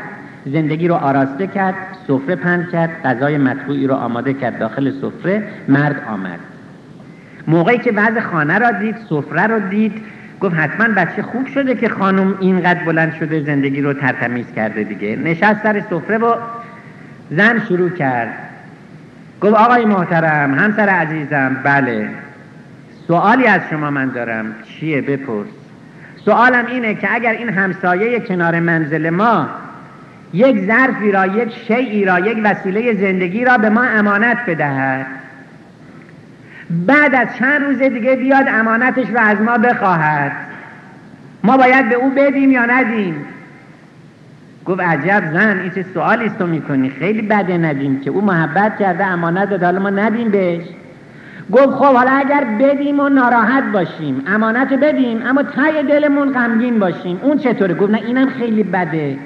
زندگی 0.47 0.89
رو 0.89 0.95
آراسته 0.95 1.47
کرد 1.47 1.75
سفره 2.09 2.37
پند 2.37 2.71
کرد 2.71 3.03
غذای 3.05 3.39
مطبوعی 3.39 3.87
رو 3.87 3.95
آماده 3.95 4.35
کرد 4.35 4.59
داخل 4.59 4.91
سفره 4.91 5.49
مرد 5.69 6.03
آمد. 6.09 6.39
موقعی 7.47 7.79
که 7.79 7.93
بعض 7.93 8.19
خانه 8.19 8.59
را 8.59 8.71
دید 8.71 8.97
سفره 9.11 9.47
را 9.47 9.59
دید 9.59 10.03
گفت 10.41 10.55
حتما 10.55 10.95
بچه 10.95 11.23
خوب 11.23 11.47
شده 11.47 11.75
که 11.75 11.89
خانم 11.89 12.35
اینقدر 12.41 12.85
بلند 12.85 13.15
شده 13.15 13.41
زندگی 13.41 13.81
رو 13.81 13.93
ترتمیز 13.93 14.47
کرده 14.57 14.85
دیگه. 14.85 15.17
نشست 15.17 15.63
سر 15.63 15.81
سفره 15.91 16.19
و 16.19 16.35
زن 17.31 17.63
شروع 17.69 17.91
کرد. 17.91 18.29
گفت 19.41 19.55
آقای 19.55 19.85
محترم 19.85 20.55
همسر 20.55 20.89
عزیزم 20.89 21.57
بله. 21.65 22.09
سوالی 23.07 23.47
از 23.47 23.61
شما 23.71 23.91
من 23.91 24.09
دارم. 24.09 24.55
چیه؟ 24.65 25.01
بپرس. 25.01 25.49
سوالم 26.25 26.67
اینه 26.67 26.95
که 26.95 27.15
اگر 27.15 27.33
این 27.33 27.49
همسایه 27.49 28.21
کنار 28.21 28.61
منزل 28.61 29.11
ما 29.11 29.49
یک 30.33 30.67
ظرفی 30.67 31.13
را 31.13 31.27
یک 31.27 31.55
شیعی 31.67 32.05
را 32.05 32.19
یک 32.19 32.39
وسیله 32.45 32.95
زندگی 32.95 33.45
را 33.45 33.59
به 33.59 33.71
ما 33.71 33.83
امانت 33.83 34.39
بدهد 34.47 35.07
بعد 36.71 37.15
از 37.15 37.29
چند 37.39 37.65
روز 37.65 37.79
دیگه 37.79 38.17
بیاد 38.17 38.45
امانتش 38.49 39.11
را 39.11 39.21
از 39.21 39.41
ما 39.41 39.59
بخواهد. 39.59 40.33
ما 41.45 41.57
باید 41.57 41.89
به 41.89 41.95
او 41.95 42.11
بدیم 42.11 42.51
یا 42.51 42.65
ندیم؟ 42.65 43.27
گفت 44.67 44.81
عجب 44.81 45.23
زن 45.33 45.59
این 45.59 45.71
چه 45.71 45.85
سوالی 45.95 46.31
تو 46.39 46.47
می‌کنی؟ 46.47 46.91
خیلی 46.91 47.23
بده 47.23 47.59
ندیم 47.59 48.01
که. 48.01 48.11
او 48.11 48.21
محبت 48.21 48.79
کرده 48.79 49.07
امانت 49.07 49.51
داده 49.51 49.67
حالا 49.67 49.81
ما 49.81 49.91
ندیم 49.91 50.31
بهش. 50.31 50.65
گفت 51.53 51.71
خب 51.71 51.95
حالا 51.95 52.11
اگر 52.11 52.45
بدیم 52.61 53.01
و 53.01 53.09
ناراحت 53.09 53.65
باشیم 53.73 54.23
امانت 54.27 54.73
بدیم 54.73 55.23
اما 55.27 55.43
تای 55.43 55.83
دلمون 55.83 56.33
غمگین 56.33 56.79
باشیم. 56.79 57.21
اون 57.23 57.39
چطوره؟ 57.39 57.75
گفت 57.75 57.91
نه 57.91 57.99
اینم 58.07 58.29
خیلی 58.29 58.63
بده. 58.63 59.19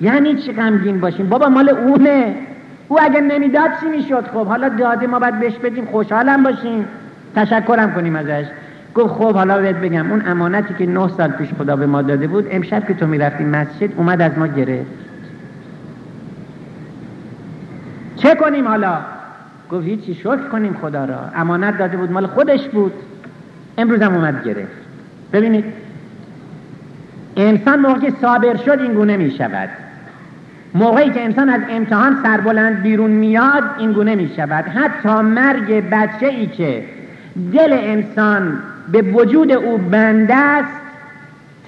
یعنی 0.00 0.34
چی 0.34 0.52
غمگین 0.52 1.00
باشیم؟ 1.00 1.28
بابا 1.28 1.48
مال 1.48 1.68
اونه. 1.68 2.34
او 2.88 3.02
اگر 3.02 3.20
نمی‌داد 3.20 3.70
چی 3.80 3.86
می‌شد؟ 3.86 4.26
خب 4.26 4.46
حالا 4.46 4.68
داده 4.68 5.06
ما 5.06 5.18
باید 5.18 5.40
بهش 5.40 5.54
بدیم 5.54 5.84
خوشحالم 5.84 6.42
باشیم. 6.42 6.84
تشکرم 7.36 7.94
کنیم 7.94 8.16
ازش. 8.16 8.44
گفت 8.94 9.14
خب 9.14 9.34
حالا 9.34 9.60
بهت 9.60 9.76
بگم 9.76 10.10
اون 10.10 10.22
امانتی 10.26 10.74
که 10.74 10.86
نه 10.86 11.08
سال 11.08 11.30
پیش 11.30 11.48
خدا 11.58 11.76
به 11.76 11.86
ما 11.86 12.02
داده 12.02 12.26
بود 12.26 12.46
امشب 12.50 12.86
که 12.86 12.94
تو 12.94 13.06
می‌رفتی 13.06 13.44
مسجد 13.44 13.90
اومد 13.96 14.22
از 14.22 14.38
ما 14.38 14.46
گرفت. 14.46 14.90
چه 18.16 18.34
کنیم 18.34 18.68
حالا؟ 18.68 18.98
گفت 19.70 19.86
هیچی 19.86 20.14
شکر 20.14 20.48
کنیم 20.52 20.76
خدا 20.82 21.04
را. 21.04 21.18
امانت 21.36 21.78
داده 21.78 21.96
بود 21.96 22.12
مال 22.12 22.26
خودش 22.26 22.68
بود. 22.68 22.92
امروز 23.78 24.02
هم 24.02 24.14
اومد 24.14 24.44
گرفت. 24.44 24.72
ببینید 25.32 25.64
انسان 27.36 27.80
موقعی 27.80 28.12
صابر 28.20 28.56
شد 28.56 28.80
این 28.80 28.94
گونه 28.94 29.16
می 29.16 29.30
شود 29.30 29.68
موقعی 30.74 31.10
که 31.10 31.24
انسان 31.24 31.48
از 31.48 31.60
امتحان 31.70 32.18
سربلند 32.22 32.82
بیرون 32.82 33.10
میاد 33.10 33.64
این 33.78 33.92
گونه 33.92 34.14
می 34.14 34.30
شود 34.36 34.64
حتی 34.64 35.20
مرگ 35.20 35.90
بچه 35.90 36.26
ای 36.26 36.46
که 36.46 36.84
دل 37.52 37.72
انسان 37.72 38.58
به 38.92 39.02
وجود 39.02 39.52
او 39.52 39.78
بنده 39.78 40.34
است 40.34 40.78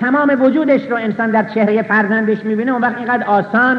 تمام 0.00 0.42
وجودش 0.42 0.90
رو 0.90 0.96
انسان 0.96 1.30
در 1.30 1.42
چهره 1.42 1.82
فرزندش 1.82 2.44
می‌بینه 2.44 2.72
اون 2.72 2.82
وقت 2.82 2.96
اینقدر 2.96 3.24
آسان 3.24 3.76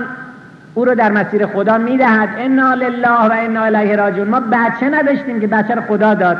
او 0.74 0.86
رو 0.86 0.96
در 0.96 1.12
مسیر 1.12 1.46
خدا 1.46 1.78
می‌دهد. 1.78 2.30
انا 2.38 2.74
لله 2.74 3.10
و 3.10 3.32
انا 3.32 3.64
الیه 3.64 3.96
راجعون. 3.96 4.28
ما 4.28 4.40
بچه 4.40 4.90
نداشتیم 4.90 5.40
که 5.40 5.48
بچه 5.48 5.76
رو 5.76 5.82
خدا 5.82 6.14
داد. 6.14 6.38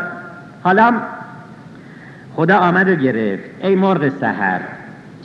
حالا 0.64 0.94
خدا 2.36 2.58
آمد 2.58 2.90
و 2.90 2.96
گرفت. 2.96 3.44
ای 3.64 3.76
مرغ 3.76 4.10
سحر. 4.10 4.60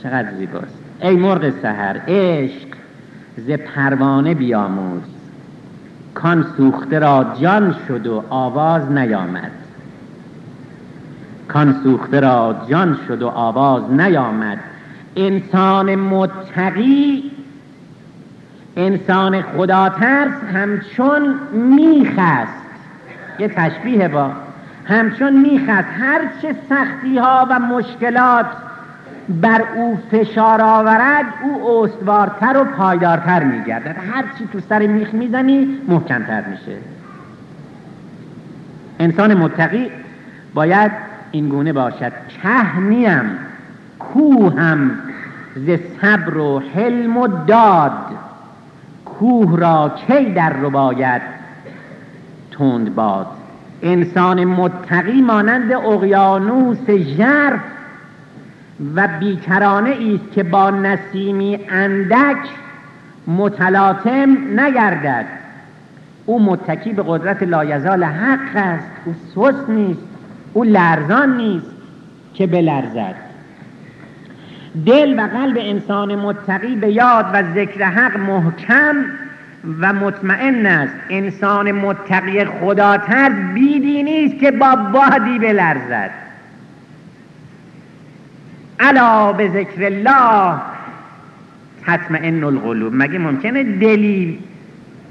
چقدر 0.03 0.27
زیباست. 0.37 0.77
ای 1.01 1.15
مرغ 1.15 1.53
سحر 1.61 1.95
عشق. 2.07 2.76
ز 3.37 3.51
پروانه 3.51 4.33
بیاموز. 4.33 5.01
کان 6.13 6.45
سوخته 6.57 6.99
را 6.99 7.25
جان 7.39 7.75
شد 7.87 8.07
و 8.07 8.23
آواز 8.29 8.91
نیامد. 8.91 9.51
کان 11.47 11.75
سوخته 11.83 12.19
را 12.19 12.55
جان 12.69 12.97
شد 13.07 13.21
و 13.21 13.27
آواز 13.27 13.91
نیامد. 13.91 14.59
انسان 15.15 15.95
متقی 15.95 17.31
انسان 18.75 19.41
خدا 19.41 19.89
ترس 19.89 20.43
همچون 20.53 21.35
میخست. 21.53 22.61
یه 23.39 23.47
تشبیه 23.47 24.07
با. 24.07 24.31
همچون 24.85 25.33
میخست. 25.33 25.87
هرچه 25.99 26.55
سختی 26.69 27.17
ها 27.17 27.47
و 27.49 27.59
مشکلات 27.59 28.45
بر 29.29 29.61
او 29.75 29.97
فشار 30.11 30.61
آورد 30.61 31.25
او 31.43 31.83
استوارتر 31.83 32.57
و 32.57 32.63
پایدارتر 32.63 33.43
میگردد. 33.43 33.95
هرچی 34.13 34.47
تو 34.53 34.59
سر 34.59 34.87
میخ 34.87 35.13
می‌زنی 35.13 35.79
محکمتر 35.87 36.43
میشه. 36.49 36.77
انسان 38.99 39.33
متقی 39.33 39.91
باید 40.53 40.91
این 41.31 41.49
گونه 41.49 41.73
باشد. 41.73 42.11
که 42.29 42.79
نیم 42.79 43.37
کوه 43.99 44.59
هم 44.59 44.91
ز 45.55 45.69
صبر 46.01 46.37
و 46.37 46.59
حلم 46.59 47.17
و 47.17 47.27
داد. 47.27 47.91
کوه 49.05 49.59
را 49.59 49.91
کی 50.07 50.33
در 50.33 50.53
رو 50.53 50.69
باید؟ 50.69 51.21
تند 52.51 52.95
باد 52.95 53.27
انسان 53.81 54.45
متقی 54.45 55.21
مانند 55.21 55.73
اقیانوس 55.73 56.89
ژرف. 56.89 57.59
و 58.95 59.07
بیکرانه 59.19 59.89
است 59.89 60.31
که 60.35 60.43
با 60.43 60.69
نسیمی 60.69 61.59
اندک 61.69 62.37
متلاطم 63.27 64.37
نگردد. 64.59 65.25
او 66.25 66.43
متکی 66.43 66.93
به 66.93 67.03
قدرت 67.07 67.43
لایزال 67.43 68.03
حق 68.03 68.55
است. 68.55 68.89
او 69.05 69.15
سست 69.35 69.69
نیست. 69.69 69.99
او 70.53 70.63
لرزان 70.63 71.37
نیست 71.37 71.71
که 72.33 72.47
بلرزد. 72.47 73.15
دل 74.85 75.19
و 75.19 75.27
قلب 75.27 75.57
انسان 75.59 76.15
متقی 76.15 76.75
به 76.75 76.91
یاد 76.91 77.25
و 77.33 77.43
ذکر 77.53 77.83
حق 77.83 78.17
محکم 78.17 78.95
و 79.81 79.93
مطمئن 79.93 80.65
است. 80.65 80.93
انسان 81.09 81.71
متقی 81.71 82.45
خدا 82.45 82.97
ترس 82.97 83.33
بیدی 83.53 84.03
نیست 84.03 84.39
که 84.39 84.51
با 84.51 84.75
بادی 84.75 85.39
بلرزد. 85.39 86.26
علا 88.79 89.33
به 89.33 89.49
ذکر 89.49 89.85
الله. 89.85 90.59
تطمئن 91.85 92.43
القلوب. 92.43 92.93
مگه 92.95 93.19
ممکنه 93.19 93.63
دلی 93.63 94.39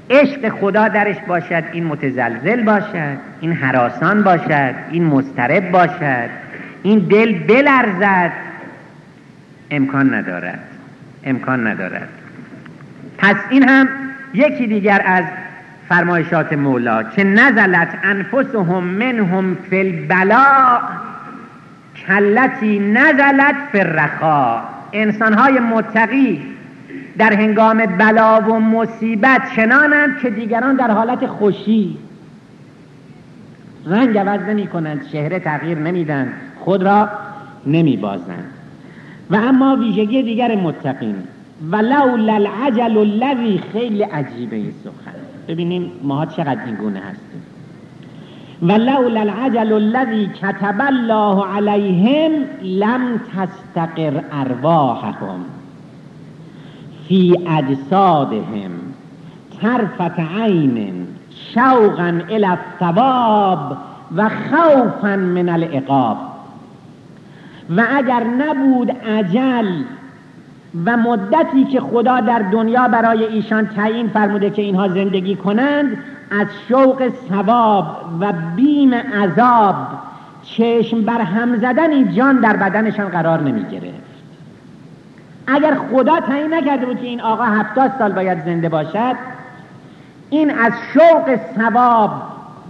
عشق 0.09 0.49
خدا 0.49 0.87
درش 0.87 1.15
باشد 1.27 1.63
این 1.71 1.83
متزلزل 1.83 2.63
باشد 2.63 3.17
این 3.41 3.53
حراسان 3.53 4.23
باشد 4.23 4.75
این 4.91 5.03
مسترب 5.03 5.71
باشد 5.71 6.29
این 6.83 6.99
دل 6.99 7.33
بلرزد؟ 7.39 8.31
امکان 9.71 10.13
ندارد. 10.13 10.59
امکان 11.23 11.67
ندارد. 11.67 12.09
پس 13.17 13.35
این 13.49 13.69
هم 13.69 13.87
یکی 14.33 14.67
دیگر 14.67 15.01
از 15.05 15.23
فرمایشات 15.89 16.53
مولا 16.53 17.03
که 17.03 17.23
نزلت 17.23 17.89
انفسهم 18.03 18.83
منهم 18.83 19.57
فی 19.69 19.79
البلاء. 19.79 20.81
کلتی 22.07 22.79
نزلت 22.79 23.55
فی 23.71 23.79
الرخا. 23.79 24.61
انسانهای 24.93 25.59
متقی 25.59 26.41
در 27.17 27.33
هنگام 27.33 27.85
بلا 27.85 28.41
و 28.41 28.59
مصیبت 28.59 29.41
چنانند 29.55 30.19
که 30.21 30.29
دیگران 30.29 30.75
در 30.75 30.91
حالت 30.91 31.27
خوشی. 31.27 31.97
رنگ 33.85 34.17
عوض 34.17 34.41
نمی 34.41 34.67
کنند 34.67 35.07
چهره 35.11 35.39
تغییر 35.39 35.77
نمیدن 35.77 36.33
خود 36.59 36.83
را 36.83 37.09
نمی 37.65 37.97
بازند 37.97 38.51
و 39.29 39.35
اما 39.35 39.75
ویژگی 39.75 40.23
دیگر 40.23 40.55
متقین. 40.55 41.15
ولولا 41.71 42.33
العجل 42.33 42.97
الذی 42.97 43.61
خیلی 43.73 44.03
عجیبه 44.03 44.55
این 44.55 44.73
سخن. 44.83 45.17
ببینیم 45.47 45.91
ما 46.03 46.25
چقدر 46.25 46.65
این 46.65 46.75
گونه 46.75 46.99
هستیم. 46.99 47.43
ولولا 48.61 49.21
العجل 49.21 49.73
الذی 49.73 50.27
كتب 50.41 50.81
الله 50.81 51.45
علیهم 51.45 52.31
لم 52.61 53.19
تستقر 53.33 54.21
ارواحهم 54.33 55.45
فی 57.07 57.33
اجسادهم 57.47 58.71
طرفت 59.61 60.19
عین 60.19 61.07
شوقا 61.53 62.09
الى 62.29 62.47
الثواب 62.47 63.77
و 64.15 64.29
خوفا 64.29 65.15
من 65.15 65.49
العقاب. 65.49 66.17
و 67.69 67.85
اگر 67.97 68.23
نبود 68.23 68.91
عجل 68.91 69.83
و 70.85 70.97
مدتی 70.97 71.63
که 71.63 71.81
خدا 71.81 72.19
در 72.19 72.39
دنیا 72.39 72.87
برای 72.87 73.23
ایشان 73.23 73.67
تعیین 73.67 74.07
فرموده 74.07 74.49
که 74.49 74.61
اینها 74.61 74.87
زندگی 74.87 75.35
کنند 75.35 75.97
از 76.31 76.47
شوق 76.69 77.11
ثواب 77.29 77.85
و 78.19 78.33
بیم 78.55 78.93
عذاب 78.93 79.75
چشم 80.43 81.01
بر 81.01 81.21
هم 81.21 81.57
زدن 81.57 82.13
جان 82.13 82.39
در 82.39 82.57
بدنشان 82.57 83.09
قرار 83.09 83.41
نمی 83.41 83.63
گرفت 83.63 84.07
اگر 85.47 85.75
خدا 85.75 86.19
تعیین 86.19 86.53
نکرده 86.53 86.85
بود 86.85 86.99
که 86.99 87.07
این 87.07 87.21
آقا 87.21 87.43
هفتاد 87.43 87.91
سال 87.99 88.11
باید 88.11 88.45
زنده 88.45 88.69
باشد 88.69 89.15
این 90.29 90.51
از 90.51 90.73
شوق 90.93 91.39
ثواب 91.57 92.11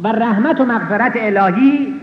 و 0.03 0.07
رحمت 0.07 0.61
و 0.61 0.65
مغفرت 0.65 1.11
الهی 1.15 1.93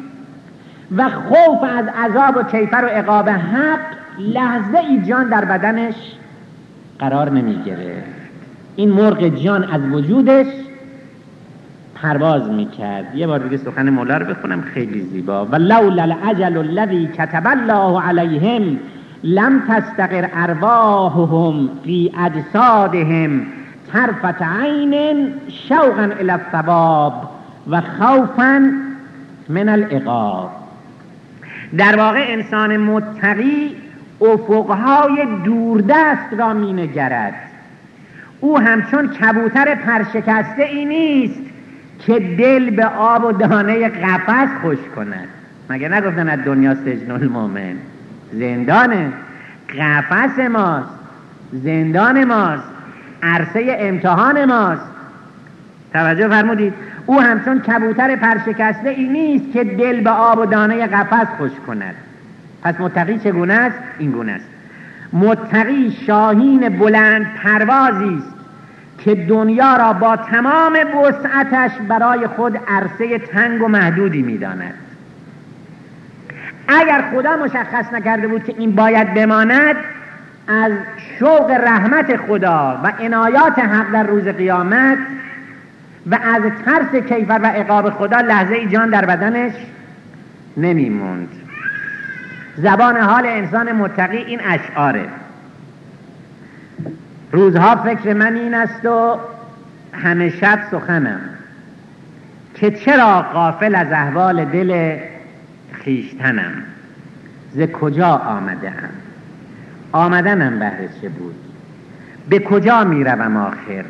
و 0.96 1.08
خوف 1.08 1.62
از 1.78 1.86
عذاب 1.86 2.36
و 2.36 2.42
کیفر 2.42 2.84
و 2.84 2.86
عقاب 2.86 3.28
حق 3.28 4.03
لحظه 4.18 4.78
ای 4.78 5.02
جان 5.02 5.28
در 5.28 5.44
بدنش 5.44 5.94
قرار 6.98 7.30
نمی‌گیره. 7.30 8.02
این 8.76 8.90
مرغ 8.90 9.28
جان 9.28 9.64
از 9.64 9.80
وجودش 9.92 10.46
پرواز 11.94 12.48
می‌کرد. 12.48 13.14
یه 13.14 13.26
بار 13.26 13.38
دیگه 13.38 13.56
سخن 13.56 13.90
مولا 13.90 14.16
رو 14.16 14.26
بخونم 14.26 14.60
خیلی 14.62 15.00
زیبا. 15.00 15.46
و 15.46 15.56
لولا 15.56 16.02
العجل 16.02 16.56
الذی 16.56 17.06
کتب 17.06 17.46
الله 17.46 18.02
علیهم 18.02 18.78
لم 19.24 19.62
تستقر 19.68 20.28
ارواحهم 20.34 21.68
فی 21.84 22.12
اجسادهم 22.18 23.46
طرفت 23.92 24.42
عین 24.42 25.32
شوقا 25.68 26.08
الى 26.20 26.30
الثواب 26.30 27.30
و 27.70 27.80
خوفا 27.80 28.72
من 29.48 29.68
العقاب. 29.68 30.50
در 31.78 31.96
واقع 31.96 32.24
انسان 32.28 32.76
متقی 32.76 33.76
افقهای 34.20 35.26
دوردست 35.44 36.32
را 36.38 36.52
مینگرد. 36.52 37.34
او 38.40 38.58
همچون 38.58 39.08
کبوتر 39.08 39.74
پرشکسته 39.74 40.62
ای 40.62 40.84
نیست 40.84 41.40
که 41.98 42.18
دل 42.18 42.70
به 42.70 42.84
آب 42.84 43.24
و 43.24 43.32
دانه 43.32 43.88
قفس 43.88 44.48
خوش 44.62 44.78
کند. 44.96 45.28
مگه 45.70 45.88
نگفتن 45.88 46.28
از 46.28 46.38
دنیا 46.44 46.74
سجن 46.74 47.10
المومن 47.10 47.76
زندانه 48.32 49.12
قفس 49.78 50.38
ماست. 50.38 50.88
زندان 51.52 52.24
ماست. 52.24 52.68
عرصه 53.22 53.76
امتحان 53.78 54.44
ماست. 54.44 54.86
توجه 55.92 56.28
فرمودید. 56.28 56.74
او 57.06 57.20
همچون 57.20 57.60
کبوتر 57.60 58.16
پرشکسته 58.16 58.88
ای 58.88 59.08
نیست 59.08 59.52
که 59.52 59.64
دل 59.64 60.00
به 60.00 60.10
آب 60.10 60.38
و 60.38 60.46
دانه 60.46 60.86
قفس 60.86 61.26
خوش 61.38 61.52
کند. 61.66 61.94
پس 62.64 62.80
متقی 62.80 63.18
چگونه 63.18 63.54
است؟ 63.54 63.76
این 63.98 64.10
گونه 64.10 64.32
است. 64.32 64.44
متقی 65.12 65.96
شاهین 66.06 66.68
بلند 66.68 67.26
پروازی 67.42 68.18
است 68.18 68.34
که 68.98 69.14
دنیا 69.14 69.76
را 69.76 69.92
با 69.92 70.16
تمام 70.16 70.72
وسعتش 70.72 71.70
برای 71.88 72.26
خود 72.26 72.60
عرصه 72.68 73.18
تنگ 73.18 73.62
و 73.62 73.68
محدودی 73.68 74.22
می‌داند. 74.22 74.74
اگر 76.68 77.04
خدا 77.12 77.36
مشخص 77.36 77.92
نکرده 77.92 78.28
بود 78.28 78.44
که 78.44 78.54
این 78.58 78.74
باید 78.74 79.14
بماند 79.14 79.76
از 80.48 80.72
شوق 81.18 81.50
رحمت 81.50 82.16
خدا 82.16 82.80
و 82.84 82.92
عنایات 83.00 83.58
حق 83.58 83.92
در 83.92 84.02
روز 84.02 84.24
قیامت 84.24 84.98
و 86.10 86.14
از 86.14 86.42
ترس 86.64 87.02
کیفر 87.02 87.40
و 87.42 87.46
عقاب 87.46 87.90
خدا 87.90 88.20
لحظه 88.20 88.54
ای 88.54 88.66
جان 88.66 88.90
در 88.90 89.04
بدنش 89.04 89.52
نمیموند. 90.56 91.43
زبان 92.56 92.96
حال 92.96 93.26
انسان 93.26 93.72
متقی 93.72 94.16
این 94.16 94.40
اشعاره. 94.44 95.08
روزها 97.32 97.76
فکر 97.76 98.12
من 98.12 98.36
این 98.36 98.54
است 98.54 98.86
و 98.86 99.18
همه 99.92 100.30
شب 100.30 100.58
سخنم. 100.70 101.20
که 102.54 102.70
چرا 102.70 103.22
قافل 103.22 103.74
از 103.74 103.92
احوال 103.92 104.44
دل 104.44 104.98
خیشتنم 105.72 106.52
ز 107.54 107.62
کجا 107.62 108.08
آمده 108.08 108.70
هم 108.70 108.90
آمدنم 109.92 110.58
بهر 110.58 110.78
چه 111.02 111.08
بود؟ 111.08 111.34
به 112.28 112.38
کجا 112.38 112.84
می 112.84 113.04
روم 113.04 113.36
آخر 113.36 113.84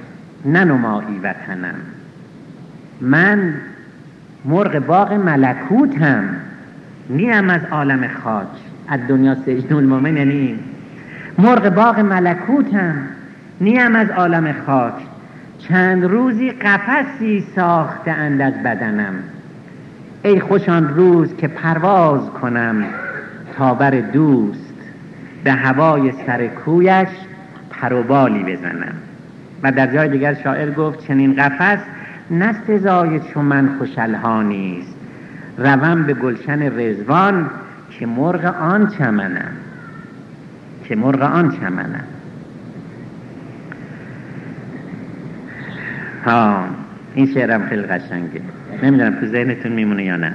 ننمایی 0.45 1.19
وطنم. 1.23 1.75
من 3.01 3.55
مرغ 4.45 4.79
باغ 4.79 5.13
ملکوتم. 5.13 6.25
نیم 7.11 7.51
از 7.51 7.61
عالم 7.71 8.09
خاک. 8.09 8.47
از 8.89 9.01
دنیا 9.09 9.35
سجن 9.35 9.77
المومن 9.77 10.17
یعنی 10.17 10.59
مرغ 11.39 11.69
باغ 11.69 11.99
ملکوتم. 11.99 12.95
نیم 13.61 13.97
از 13.97 14.11
عالم 14.11 14.55
خاک. 14.67 14.95
چند 15.59 16.05
روزی 16.05 16.51
قفسی 16.51 17.47
ساخته 17.57 18.11
اند 18.11 18.41
از 18.41 18.55
بدنم. 18.63 19.15
ای 20.23 20.41
خوشان 20.41 20.89
روز 20.89 21.37
که 21.37 21.49
پرواز 21.49 22.31
کنم 22.31 22.85
تا 23.57 23.75
بر 23.75 23.91
دوست 23.91 24.75
به 25.45 25.53
هوای 25.53 26.13
سر 26.27 26.47
کویش 26.47 27.09
پروبالی 27.71 28.43
بزنم. 28.43 28.95
و 29.63 29.73
در 29.73 29.87
جای 29.87 30.09
دیگر 30.09 30.35
شاعر 30.35 30.71
گفت 30.71 31.07
چنین 31.07 31.35
قفس 31.35 31.79
نه 32.31 32.55
سزای 32.67 33.21
چو 33.21 33.43
من 33.43 33.69
خوشلهانی 33.79 34.79
است 34.81 35.04
روم 35.59 36.03
به 36.03 36.15
گلشن 36.15 36.79
رزوان 36.79 37.51
که 37.91 38.07
مرغ 38.07 38.45
آن 38.45 38.91
چمنم 38.91 39.53
که 40.85 40.97
مرغ 40.97 41.23
آن 41.23 41.51
چمنم 41.61 42.05
ها 46.27 46.65
این 47.15 47.27
شعرم 47.35 47.67
خیلی 47.69 47.83
قشنگه. 47.83 48.41
نمی‌دونم 48.83 49.15
تو 49.21 49.27
ذهنتون 49.27 49.73
میمونه 49.73 50.05
یا 50.05 50.17
نه. 50.17 50.33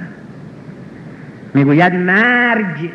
می‌گوید 1.54 1.94
مرگ 1.94 2.90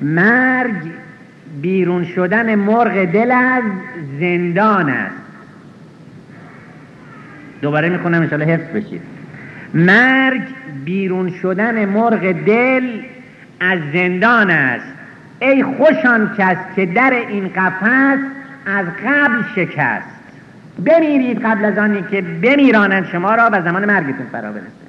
مرگ 0.00 0.90
بیرون 1.62 2.04
شدن 2.04 2.54
مرغ 2.54 3.04
دل 3.04 3.30
از 3.30 3.62
زندان 4.20 4.88
است. 4.88 5.14
دوباره 7.62 7.88
می‌کنم 7.88 8.20
انشاءالله 8.22 8.54
حفظ 8.54 8.76
بشید 8.76 9.02
مرگ 9.74 10.42
بیرون 10.84 11.32
شدن 11.42 11.84
مرغ 11.84 12.32
دل 12.32 13.00
از 13.60 13.78
زندان 13.92 14.50
است. 14.50 14.86
ای 15.40 15.64
خوشان 15.64 16.34
کس 16.38 16.56
که 16.76 16.86
در 16.86 17.10
این 17.28 17.48
قفس 17.48 18.18
از 18.66 18.86
قبل 19.06 19.42
شکست. 19.56 20.08
بمیرید 20.84 21.46
قبل 21.46 21.64
از 21.64 21.78
آنی 21.78 22.04
که 22.10 22.20
بمیرانند 22.20 23.06
شما 23.06 23.34
را 23.34 23.50
و 23.52 23.62
زمان 23.62 23.84
مرگتون 23.84 24.26
فرا 24.32 24.52
برسه. 24.52 24.82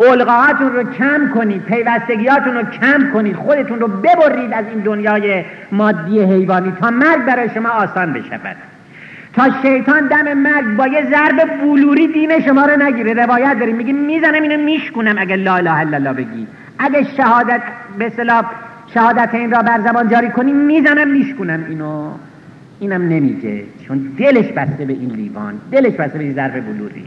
القاهاتون 0.00 0.72
رو 0.72 0.92
کم 0.92 1.30
کنید 1.34 1.62
پیوستگیاتون 1.62 2.54
رو 2.54 2.62
کم 2.62 3.10
کنید 3.12 3.36
خودتون 3.36 3.80
رو 3.80 3.88
ببرید 3.88 4.52
از 4.52 4.64
این 4.70 4.78
دنیای 4.78 5.44
مادی 5.72 6.20
حیوانی 6.20 6.72
تا 6.80 6.90
مرگ 6.90 7.24
برای 7.24 7.50
شما 7.54 7.68
آسان 7.68 8.12
بشود. 8.12 8.56
تا 9.36 9.50
شیطان 9.62 10.08
دم 10.08 10.34
مرگ 10.34 10.76
با 10.76 10.86
یه 10.86 11.10
ضرب 11.10 11.60
بلوری 11.60 12.06
دین 12.06 12.40
شما 12.40 12.66
رو 12.66 12.82
نگیره. 12.82 13.12
روایت 13.12 13.58
داریم. 13.58 13.76
میگه 13.76 13.92
می‌زنم 13.92 14.42
اینو 14.42 14.64
میشکنم 14.64 15.14
اگه 15.18 15.36
لا 15.36 15.54
اله 15.54 15.78
الا 15.78 15.96
الله 15.96 16.12
بگی. 16.12 16.46
اگه 16.78 17.06
شهادت 17.16 17.62
به 17.98 18.06
اصطلاح 18.06 18.44
شهادت 18.94 19.34
این 19.34 19.50
را 19.50 19.62
بر 19.62 19.80
زبان 19.80 20.08
جاری 20.08 20.30
کنی 20.30 20.52
می‌زنم 20.52 21.08
میشکنم 21.08 21.64
اینو. 21.68 22.10
اینم 22.80 23.02
نمیگه. 23.02 23.62
چون 23.86 23.98
دلش 24.18 24.46
بسته 24.46 24.84
به 24.84 24.92
این 24.92 25.10
لیوان. 25.10 25.60
دلش 25.72 25.92
بسته 25.92 26.18
به 26.18 26.24
این 26.24 26.34
ضرب 26.34 26.66
بلوری. 26.66 27.04